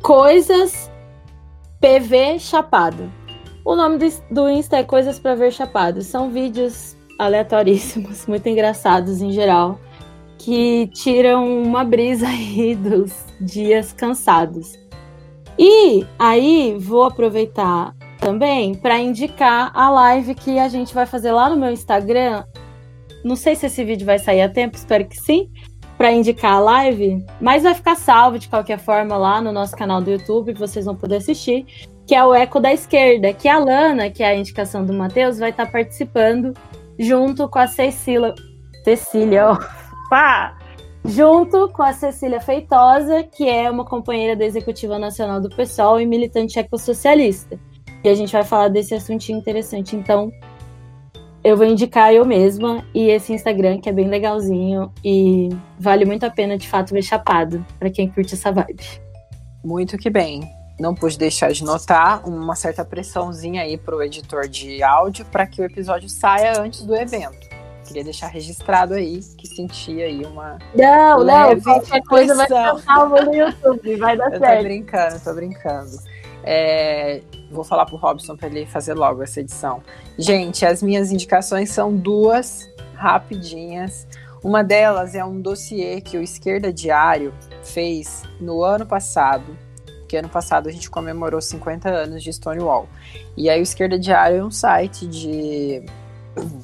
Coisas 0.02 0.92
PV 1.80 2.40
Chapado. 2.40 3.12
O 3.64 3.76
nome 3.76 3.98
do, 4.32 4.50
Insta 4.50 4.78
é 4.78 4.84
Coisas 4.84 5.20
para 5.20 5.36
Ver 5.36 5.52
Chapado. 5.52 6.02
São 6.02 6.30
vídeos 6.30 6.97
aleatoríssimos, 7.18 8.26
muito 8.28 8.48
engraçados 8.48 9.22
em 9.22 9.32
geral, 9.32 9.80
que 10.38 10.88
tiram 10.94 11.62
uma 11.62 11.84
brisa 11.84 12.28
aí 12.28 12.76
dos 12.80 13.26
dias 13.40 13.94
cansados. 13.94 14.78
E 15.58 16.06
aí 16.20 16.76
vou 16.80 17.04
aproveitar 17.04 17.96
também 18.20 18.76
para 18.76 19.00
indicar 19.00 19.72
a 19.74 19.90
live 19.90 20.36
que 20.36 20.60
a 20.60 20.68
gente 20.68 20.94
vai 20.94 21.06
fazer 21.06 21.32
lá 21.32 21.50
no 21.50 21.58
meu 21.58 21.72
Instagram. 21.72 22.44
Não 23.24 23.36
sei 23.36 23.56
se 23.56 23.66
esse 23.66 23.84
vídeo 23.84 24.06
vai 24.06 24.20
sair 24.20 24.42
a 24.42 24.50
tempo, 24.50 24.78
espero 24.78 25.06
que 25.06 25.18
sim, 25.18 25.50
para 25.98 26.12
indicar 26.12 26.54
a 26.54 26.60
live, 26.60 27.26
mas 27.42 27.64
vai 27.64 27.74
ficar 27.74 27.96
salvo 27.96 28.38
de 28.38 28.48
qualquer 28.48 28.78
forma 28.78 29.18
lá 29.18 29.42
no 29.42 29.52
nosso 29.52 29.76
canal 29.76 30.00
do 30.00 30.12
YouTube, 30.12 30.54
vocês 30.54 30.86
vão 30.86 30.96
poder 30.96 31.18
assistir, 31.18 31.66
que 32.06 32.14
é 32.14 32.24
o 32.24 32.34
Eco 32.34 32.60
da 32.60 32.72
Esquerda, 32.72 33.34
que 33.34 33.48
a 33.48 33.58
Lana, 33.58 34.10
que 34.10 34.22
é 34.22 34.28
a 34.28 34.36
indicação 34.36 34.86
do 34.86 34.94
Matheus, 34.94 35.40
vai 35.40 35.50
estar 35.50 35.66
tá 35.66 35.72
participando 35.72 36.54
junto 37.00 37.48
com 37.50 37.60
a 37.60 37.68
Cecília. 37.68 38.34
Cecília, 38.84 39.52
ó. 39.52 39.58
Pá! 40.10 40.58
Junto 41.06 41.70
com 41.70 41.84
a 41.84 41.94
Cecília 41.94 42.42
Feitosa, 42.42 43.24
que 43.24 43.48
é 43.48 43.70
uma 43.72 43.86
companheira 43.86 44.36
da 44.36 44.46
Executiva 44.46 45.00
Nacional 45.00 45.40
do 45.40 45.50
PSOL 45.50 46.02
e 46.02 46.06
militante 46.06 46.60
ecossocialista. 46.60 47.58
E 48.04 48.10
a 48.10 48.14
gente 48.14 48.34
vai 48.34 48.44
falar 48.44 48.68
desse 48.68 48.94
assuntinho 48.94 49.38
interessante. 49.38 49.96
Então, 49.96 50.32
eu 51.44 51.56
vou 51.56 51.66
indicar 51.66 52.14
eu 52.14 52.26
mesma 52.26 52.84
e 52.94 53.10
esse 53.10 53.32
Instagram 53.32 53.80
que 53.80 53.88
é 53.88 53.94
bem 53.94 54.10
legalzinho 54.10 54.92
e 55.04 55.50
vale 55.80 56.04
muito 56.04 56.26
a 56.26 56.30
pena 56.30 56.58
de 56.58 56.68
fato 56.68 56.94
ver 56.94 57.04
chapado 57.04 57.66
para 57.80 57.90
quem 57.90 58.10
curte 58.10 58.34
essa 58.34 58.52
vibe. 58.52 58.84
Muito 59.64 59.98
que 59.98 60.10
bem. 60.10 60.57
Não 60.80 60.94
pude 60.94 61.18
deixar 61.18 61.52
de 61.52 61.64
notar 61.64 62.28
uma 62.28 62.56
certa 62.56 62.86
pressãozinha 62.86 63.64
aí 63.64 63.78
pro 63.78 64.02
editor 64.04 64.48
de 64.48 64.84
áudio 64.84 65.26
para 65.26 65.48
que 65.48 65.62
o 65.62 65.66
episódio 65.66 66.08
saia 66.08 66.60
antes 66.60 66.84
do 66.84 66.96
evento. 66.96 67.48
Queria 67.88 68.04
deixar 68.04 68.28
registrado 68.28 68.94
aí 68.94 69.22
que 69.38 69.48
senti 69.48 70.02
aí 70.02 70.26
uma. 70.26 70.60
Não, 70.76 71.24
não, 71.24 71.60
qualquer 71.62 72.04
coisa 72.04 72.36
vai 72.36 72.46
ficar 72.46 72.78
salvo 72.80 73.16
no 73.24 73.34
YouTube, 73.34 73.96
vai 73.96 74.18
dar 74.18 74.30
eu 74.34 74.40
certo. 74.40 74.58
Tô 74.58 74.64
brincando, 74.64 75.20
tô 75.22 75.34
brincando. 75.34 75.98
É, 76.44 77.22
vou 77.50 77.64
falar 77.64 77.86
pro 77.86 77.96
Robson 77.96 78.36
para 78.36 78.48
ele 78.48 78.66
fazer 78.66 78.94
logo 78.94 79.24
essa 79.24 79.40
edição. 79.40 79.82
Gente, 80.18 80.66
as 80.66 80.84
minhas 80.84 81.12
indicações 81.12 81.72
são 81.72 81.96
duas 81.96 82.70
rapidinhas. 82.94 84.06
Uma 84.44 84.64
delas 84.64 85.16
é 85.16 85.24
um 85.24 85.42
dossiê 85.42 86.02
que 86.02 86.18
o 86.18 86.22
Esquerda 86.22 86.72
Diário 86.72 87.34
fez 87.64 88.24
no 88.40 88.64
ano 88.64 88.86
passado, 88.86 89.58
que 90.08 90.18
ano 90.18 90.30
passado 90.30 90.70
a 90.70 90.72
gente 90.72 90.90
comemorou 90.90 91.42
50 91.42 91.90
anos 91.90 92.24
de 92.24 92.32
Stonewall. 92.32 92.88
E 93.36 93.50
aí 93.50 93.60
o 93.60 93.64
Esquerda 93.64 94.00
Diário 94.00 94.38
é 94.38 94.44
um 94.44 94.52
site 94.52 95.06
de 95.06 95.84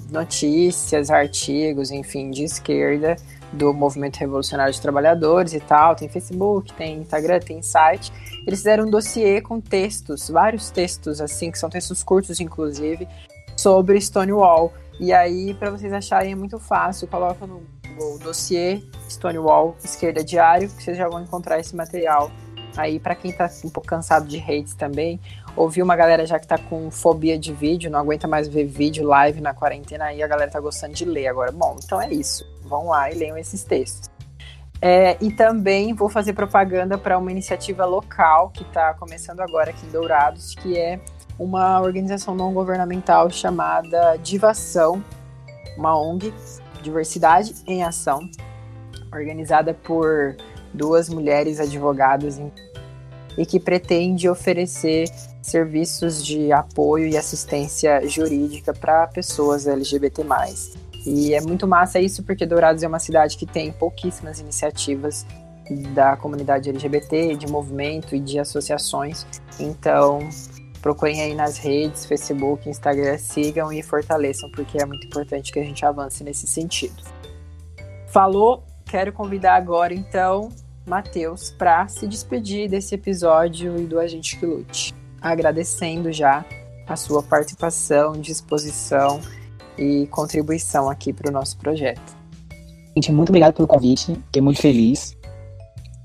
notícias, 0.09 1.09
artigos, 1.09 1.91
enfim, 1.91 2.31
de 2.31 2.43
esquerda 2.43 3.15
do 3.51 3.73
Movimento 3.73 4.17
Revolucionário 4.17 4.73
de 4.73 4.81
Trabalhadores 4.81 5.53
e 5.53 5.59
tal. 5.59 5.95
Tem 5.95 6.09
Facebook, 6.09 6.73
tem 6.73 7.01
Instagram, 7.01 7.39
tem 7.39 7.61
site. 7.61 8.11
Eles 8.45 8.59
fizeram 8.59 8.85
um 8.85 8.89
dossiê 8.89 9.41
com 9.41 9.59
textos, 9.59 10.29
vários 10.29 10.69
textos, 10.69 11.21
assim, 11.21 11.51
que 11.51 11.59
são 11.59 11.69
textos 11.69 12.03
curtos, 12.03 12.39
inclusive, 12.39 13.07
sobre 13.55 13.99
Stonewall. 13.99 14.73
E 14.99 15.13
aí, 15.13 15.53
para 15.53 15.71
vocês 15.71 15.91
acharem, 15.93 16.33
é 16.33 16.35
muito 16.35 16.59
fácil. 16.59 17.07
Coloca 17.07 17.45
no 17.45 17.63
Google 17.95 18.19
dossiê 18.19 18.81
Stonewall 19.09 19.75
Esquerda 19.83 20.23
Diário, 20.23 20.69
que 20.69 20.83
vocês 20.83 20.97
já 20.97 21.07
vão 21.07 21.21
encontrar 21.21 21.59
esse 21.59 21.75
material. 21.75 22.31
Aí, 22.75 22.99
para 22.99 23.15
quem 23.15 23.31
tá 23.31 23.49
um 23.63 23.69
pouco 23.69 23.87
cansado 23.87 24.27
de 24.27 24.39
hates 24.39 24.73
também, 24.73 25.19
ouvi 25.55 25.81
uma 25.81 25.95
galera 25.95 26.25
já 26.25 26.39
que 26.39 26.47
tá 26.47 26.57
com 26.57 26.89
fobia 26.89 27.37
de 27.37 27.53
vídeo, 27.53 27.91
não 27.91 27.99
aguenta 27.99 28.27
mais 28.27 28.47
ver 28.47 28.65
vídeo 28.65 29.05
live 29.05 29.41
na 29.41 29.53
quarentena, 29.53 30.05
aí 30.05 30.23
a 30.23 30.27
galera 30.27 30.49
tá 30.49 30.59
gostando 30.59 30.93
de 30.93 31.05
ler 31.05 31.27
agora. 31.27 31.51
Bom, 31.51 31.77
então 31.83 32.01
é 32.01 32.11
isso. 32.11 32.45
Vão 32.63 32.87
lá 32.87 33.11
e 33.11 33.15
leiam 33.15 33.37
esses 33.37 33.63
textos. 33.63 34.09
É, 34.81 35.15
e 35.21 35.31
também 35.31 35.93
vou 35.93 36.09
fazer 36.09 36.33
propaganda 36.33 36.97
para 36.97 37.17
uma 37.17 37.31
iniciativa 37.31 37.85
local 37.85 38.49
que 38.49 38.63
está 38.63 38.93
começando 38.93 39.39
agora 39.39 39.69
aqui 39.69 39.85
em 39.85 39.89
Dourados, 39.89 40.55
que 40.55 40.77
é 40.77 40.99
uma 41.39 41.79
organização 41.79 42.35
não 42.35 42.53
governamental 42.53 43.29
chamada 43.29 44.17
Divação, 44.17 45.01
uma 45.77 45.97
ONG, 45.97 46.33
Diversidade 46.81 47.55
em 47.65 47.81
Ação, 47.81 48.29
organizada 49.13 49.73
por 49.73 50.35
duas 50.73 51.09
mulheres 51.09 51.59
advogadas 51.59 52.39
e 53.37 53.45
que 53.45 53.59
pretende 53.59 54.29
oferecer 54.29 55.09
serviços 55.41 56.25
de 56.25 56.51
apoio 56.51 57.07
e 57.07 57.17
assistência 57.17 58.07
jurídica 58.07 58.73
para 58.73 59.07
pessoas 59.07 59.67
LGBT+. 59.67 60.23
E 61.05 61.33
é 61.33 61.41
muito 61.41 61.67
massa 61.67 61.99
isso 61.99 62.23
porque 62.23 62.45
Dourados 62.45 62.81
é 62.81 62.87
uma 62.87 62.99
cidade 62.99 63.37
que 63.37 63.45
tem 63.45 63.71
pouquíssimas 63.71 64.39
iniciativas 64.39 65.25
da 65.93 66.15
comunidade 66.15 66.69
LGBT, 66.69 67.35
de 67.35 67.47
movimento 67.47 68.15
e 68.15 68.19
de 68.19 68.39
associações. 68.39 69.25
Então, 69.59 70.19
procurem 70.81 71.21
aí 71.21 71.35
nas 71.35 71.57
redes, 71.57 72.05
Facebook, 72.05 72.69
Instagram, 72.69 73.17
sigam 73.17 73.71
e 73.71 73.81
fortaleçam, 73.81 74.49
porque 74.51 74.81
é 74.81 74.85
muito 74.85 75.07
importante 75.07 75.51
que 75.51 75.59
a 75.59 75.63
gente 75.63 75.85
avance 75.85 76.23
nesse 76.23 76.47
sentido. 76.47 77.01
Falou, 78.07 78.63
quero 78.85 79.11
convidar 79.11 79.55
agora 79.55 79.93
então 79.93 80.49
Matheus 80.85 81.51
para 81.51 81.87
se 81.87 82.07
despedir 82.07 82.69
desse 82.69 82.95
episódio 82.95 83.79
e 83.79 83.85
do 83.85 83.99
Agente 83.99 84.37
que 84.37 84.45
Lute, 84.45 84.93
agradecendo 85.21 86.11
já 86.11 86.45
a 86.87 86.95
sua 86.95 87.23
participação, 87.23 88.13
disposição 88.13 89.21
e 89.77 90.07
contribuição 90.07 90.89
aqui 90.89 91.13
para 91.13 91.29
o 91.29 91.33
nosso 91.33 91.57
projeto. 91.57 92.17
Gente, 92.95 93.11
muito 93.11 93.29
obrigado 93.29 93.53
pelo 93.53 93.67
convite, 93.67 94.13
fiquei 94.25 94.41
muito 94.41 94.61
feliz. 94.61 95.15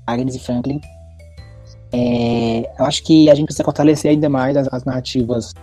Agnes 0.07 0.35
e 0.35 0.39
Franklin. 0.39 0.81
É, 1.91 2.71
eu 2.79 2.85
acho 2.85 3.03
que 3.03 3.29
a 3.29 3.35
gente 3.35 3.45
precisa 3.45 3.63
fortalecer 3.63 4.11
ainda 4.11 4.29
mais 4.29 4.57
as, 4.57 4.67
as 4.71 4.83
narrativas 4.83 5.53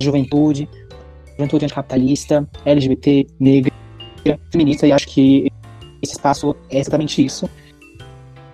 juventude, 0.00 0.68
juventude 1.36 1.64
anticapitalista, 1.64 2.48
LGBT, 2.64 3.26
negra, 3.38 3.72
feminista, 4.50 4.86
e 4.86 4.92
acho 4.92 5.06
que 5.08 5.48
esse 6.02 6.12
espaço 6.12 6.56
é 6.70 6.80
exatamente 6.80 7.24
isso. 7.24 7.48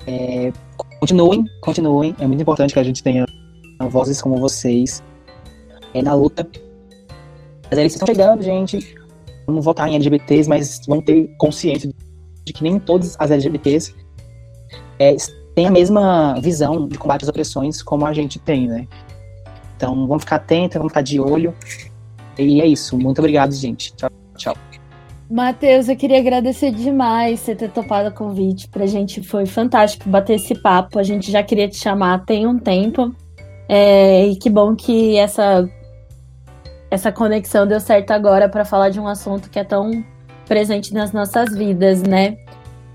É, 0.09 0.53
continuem, 1.01 1.45
continuem, 1.61 2.17
é 2.19 2.27
muito 2.27 2.41
importante 2.41 2.73
que 2.73 2.81
a 2.81 2.83
gente 2.83 3.03
tenha 3.03 3.27
vozes 3.91 4.23
como 4.23 4.37
vocês 4.37 5.03
é, 5.93 6.01
na 6.01 6.15
luta 6.15 6.49
mas 7.71 7.79
eles 7.79 7.93
estão 7.93 8.07
chegando, 8.07 8.43
gente. 8.43 8.95
Vamos 9.47 9.65
votar 9.65 9.89
em 9.89 9.95
LGBTs, 9.95 10.49
mas 10.49 10.81
vão 10.87 11.01
ter 11.01 11.29
consciência 11.39 11.91
de 12.45 12.53
que 12.53 12.63
nem 12.63 12.79
todas 12.79 13.17
as 13.19 13.31
LGBTs 13.31 13.95
é, 14.99 15.17
têm 15.55 15.67
a 15.67 15.71
mesma 15.71 16.39
visão 16.41 16.89
de 16.89 16.99
combate 16.99 17.23
às 17.23 17.29
opressões 17.29 17.83
como 17.83 18.07
a 18.07 18.13
gente 18.13 18.39
tem, 18.39 18.67
né? 18.67 18.87
Então 19.77 20.07
vamos 20.07 20.25
ficar 20.25 20.37
atentos, 20.37 20.77
vamos 20.77 20.91
ficar 20.93 21.03
de 21.03 21.21
olho. 21.21 21.55
E 22.39 22.61
é 22.61 22.67
isso. 22.67 22.97
Muito 22.99 23.19
obrigado, 23.19 23.53
gente. 23.53 23.95
Tchau. 23.95 24.18
Matheus, 25.31 25.91
eu 25.91 25.97
queria 25.97 26.18
agradecer 26.18 26.70
demais 26.70 27.41
você 27.41 27.55
ter 27.55 27.70
topado 27.70 28.09
o 28.09 28.14
convite. 28.14 28.66
Pra 28.68 28.87
gente 28.87 29.22
foi 29.22 29.45
fantástico 29.45 30.09
bater 30.09 30.37
esse 30.37 30.55
papo. 30.55 30.99
A 30.99 31.03
gente 31.03 31.31
já 31.31 31.43
queria 31.43 31.68
te 31.68 31.76
chamar 31.76 32.24
tem 32.24 32.47
um 32.47 32.59
tempo. 32.59 33.14
É, 33.68 34.26
e 34.26 34.37
que 34.37 34.49
bom 34.49 34.74
que 34.74 35.16
essa 35.16 35.68
essa 36.91 37.12
conexão 37.12 37.66
deu 37.66 37.79
certo 37.81 38.12
agora 38.12 38.49
para 38.49 38.64
falar 38.64 38.89
de 38.89 38.99
um 38.99 39.07
assunto 39.07 39.51
que 39.51 39.59
é 39.59 39.64
tão 39.64 40.03
presente 40.47 40.95
nas 40.95 41.12
nossas 41.12 41.55
vidas, 41.55 42.03
né? 42.03 42.39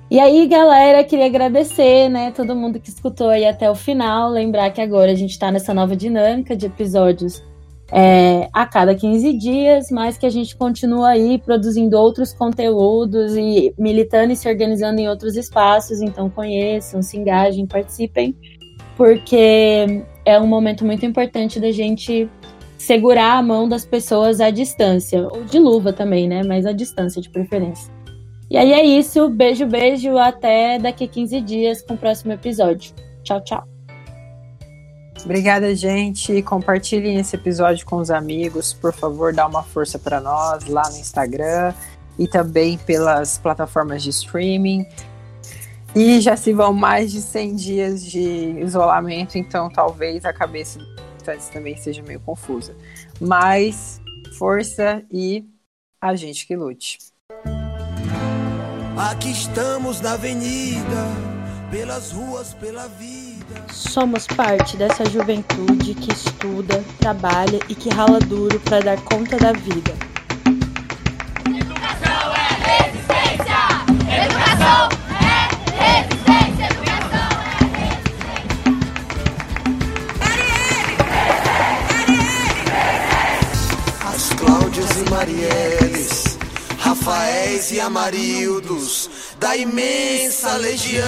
E 0.10 0.20
aí, 0.20 0.48
galera, 0.48 1.04
queria 1.04 1.28
agradecer, 1.28 2.10
né, 2.10 2.32
todo 2.32 2.56
mundo 2.56 2.80
que 2.80 2.90
escutou 2.90 3.30
aí 3.30 3.46
até 3.46 3.70
o 3.70 3.76
final. 3.76 4.30
Lembrar 4.30 4.72
que 4.72 4.82
agora 4.82 5.12
a 5.12 5.16
gente 5.16 5.32
está 5.32 5.52
nessa 5.52 5.74
nova 5.74 5.96
dinâmica 5.96 6.56
de 6.56 6.66
episódios 6.66 7.44
é, 7.96 8.50
a 8.52 8.66
cada 8.66 8.96
15 8.96 9.38
dias, 9.38 9.92
mas 9.92 10.18
que 10.18 10.26
a 10.26 10.30
gente 10.30 10.56
continua 10.56 11.10
aí 11.10 11.38
produzindo 11.38 11.96
outros 11.96 12.34
conteúdos 12.34 13.38
e 13.38 13.72
militando 13.78 14.34
e 14.34 14.36
se 14.36 14.50
organizando 14.50 15.00
em 15.00 15.08
outros 15.08 15.38
espaços. 15.38 16.02
Então, 16.02 16.28
conheçam, 16.28 17.04
se 17.04 17.18
engajem, 17.18 17.68
participem, 17.68 18.36
porque 18.98 20.04
é 20.26 20.40
um 20.40 20.48
momento 20.48 20.84
muito 20.84 21.06
importante 21.06 21.60
da 21.60 21.72
gente 21.72 22.28
segurar 22.80 23.38
a 23.38 23.44
mão 23.44 23.70
das 23.70 23.86
pessoas 23.86 24.42
à 24.42 24.50
distância, 24.50 25.28
ou 25.32 25.44
de 25.44 25.60
luva 25.60 25.94
também, 25.94 26.28
né? 26.28 26.42
Mas 26.44 26.66
à 26.66 26.72
distância 26.72 27.22
de 27.22 27.30
preferência. 27.30 27.94
E 28.50 28.58
aí 28.58 28.74
é 28.74 28.84
isso, 28.84 29.30
beijo, 29.30 29.68
beijo, 29.68 30.18
até 30.18 30.80
daqui 30.80 31.08
15 31.08 31.42
dias 31.42 31.82
com 31.84 31.94
o 31.94 31.98
próximo 31.98 32.34
episódio. 32.34 32.92
Tchau, 33.24 33.42
tchau. 33.42 33.73
Obrigada, 35.24 35.74
gente. 35.76 36.42
Compartilhem 36.42 37.18
esse 37.20 37.36
episódio 37.36 37.86
com 37.86 37.98
os 37.98 38.12
amigos. 38.12 38.74
Por 38.74 38.94
favor, 38.94 39.34
dá 39.34 39.48
uma 39.48 39.64
força 39.64 39.98
para 39.98 40.20
nós 40.20 40.66
lá 40.66 40.90
no 40.90 40.98
Instagram 40.98 41.74
e 42.18 42.28
também 42.28 42.78
pelas 42.78 43.38
plataformas 43.38 44.04
de 44.04 44.10
streaming. 44.10 44.86
E 45.96 46.20
já 46.20 46.36
se 46.36 46.52
vão 46.52 46.74
mais 46.74 47.12
de 47.12 47.22
100 47.22 47.56
dias 47.56 48.04
de 48.04 48.56
isolamento, 48.60 49.38
então 49.38 49.70
talvez 49.70 50.26
a 50.26 50.34
cabeça 50.34 50.80
também 51.52 51.78
seja 51.78 52.02
meio 52.02 52.20
confusa. 52.20 52.76
Mas 53.22 54.02
força 54.38 55.04
e 55.12 55.46
a 56.02 56.16
gente 56.16 56.46
que 56.46 56.56
lute. 56.56 56.98
Aqui 58.98 59.32
estamos 59.32 60.02
na 60.02 60.14
avenida, 60.14 61.08
pelas 61.72 62.12
ruas, 62.12 62.54
pela 62.54 62.88
vida. 62.88 63.23
Somos 63.74 64.28
parte 64.28 64.78
dessa 64.78 65.04
juventude 65.10 65.96
que 65.96 66.14
estuda, 66.14 66.84
trabalha 67.00 67.60
e 67.68 67.74
que 67.74 67.90
rala 67.90 68.20
duro 68.20 68.60
para 68.60 68.80
dar 68.80 69.02
conta 69.02 69.36
da 69.36 69.52
vida. 69.52 69.96
Educação 71.48 72.34
é 72.36 72.54
resistência! 72.70 73.58
Educação 74.26 74.90
é 75.20 75.50
resistência! 75.84 76.66
Educação 76.70 77.32
é 77.42 77.74
resistência! 77.80 78.54
As 84.08 84.24
Cláudias 84.34 84.98
e 84.98 85.10
Marieles, 85.10 86.38
Rafaéis 86.78 87.72
e 87.72 87.80
Amarildos, 87.80 89.10
da 89.40 89.58
imensa 89.58 90.58
legião. 90.58 91.04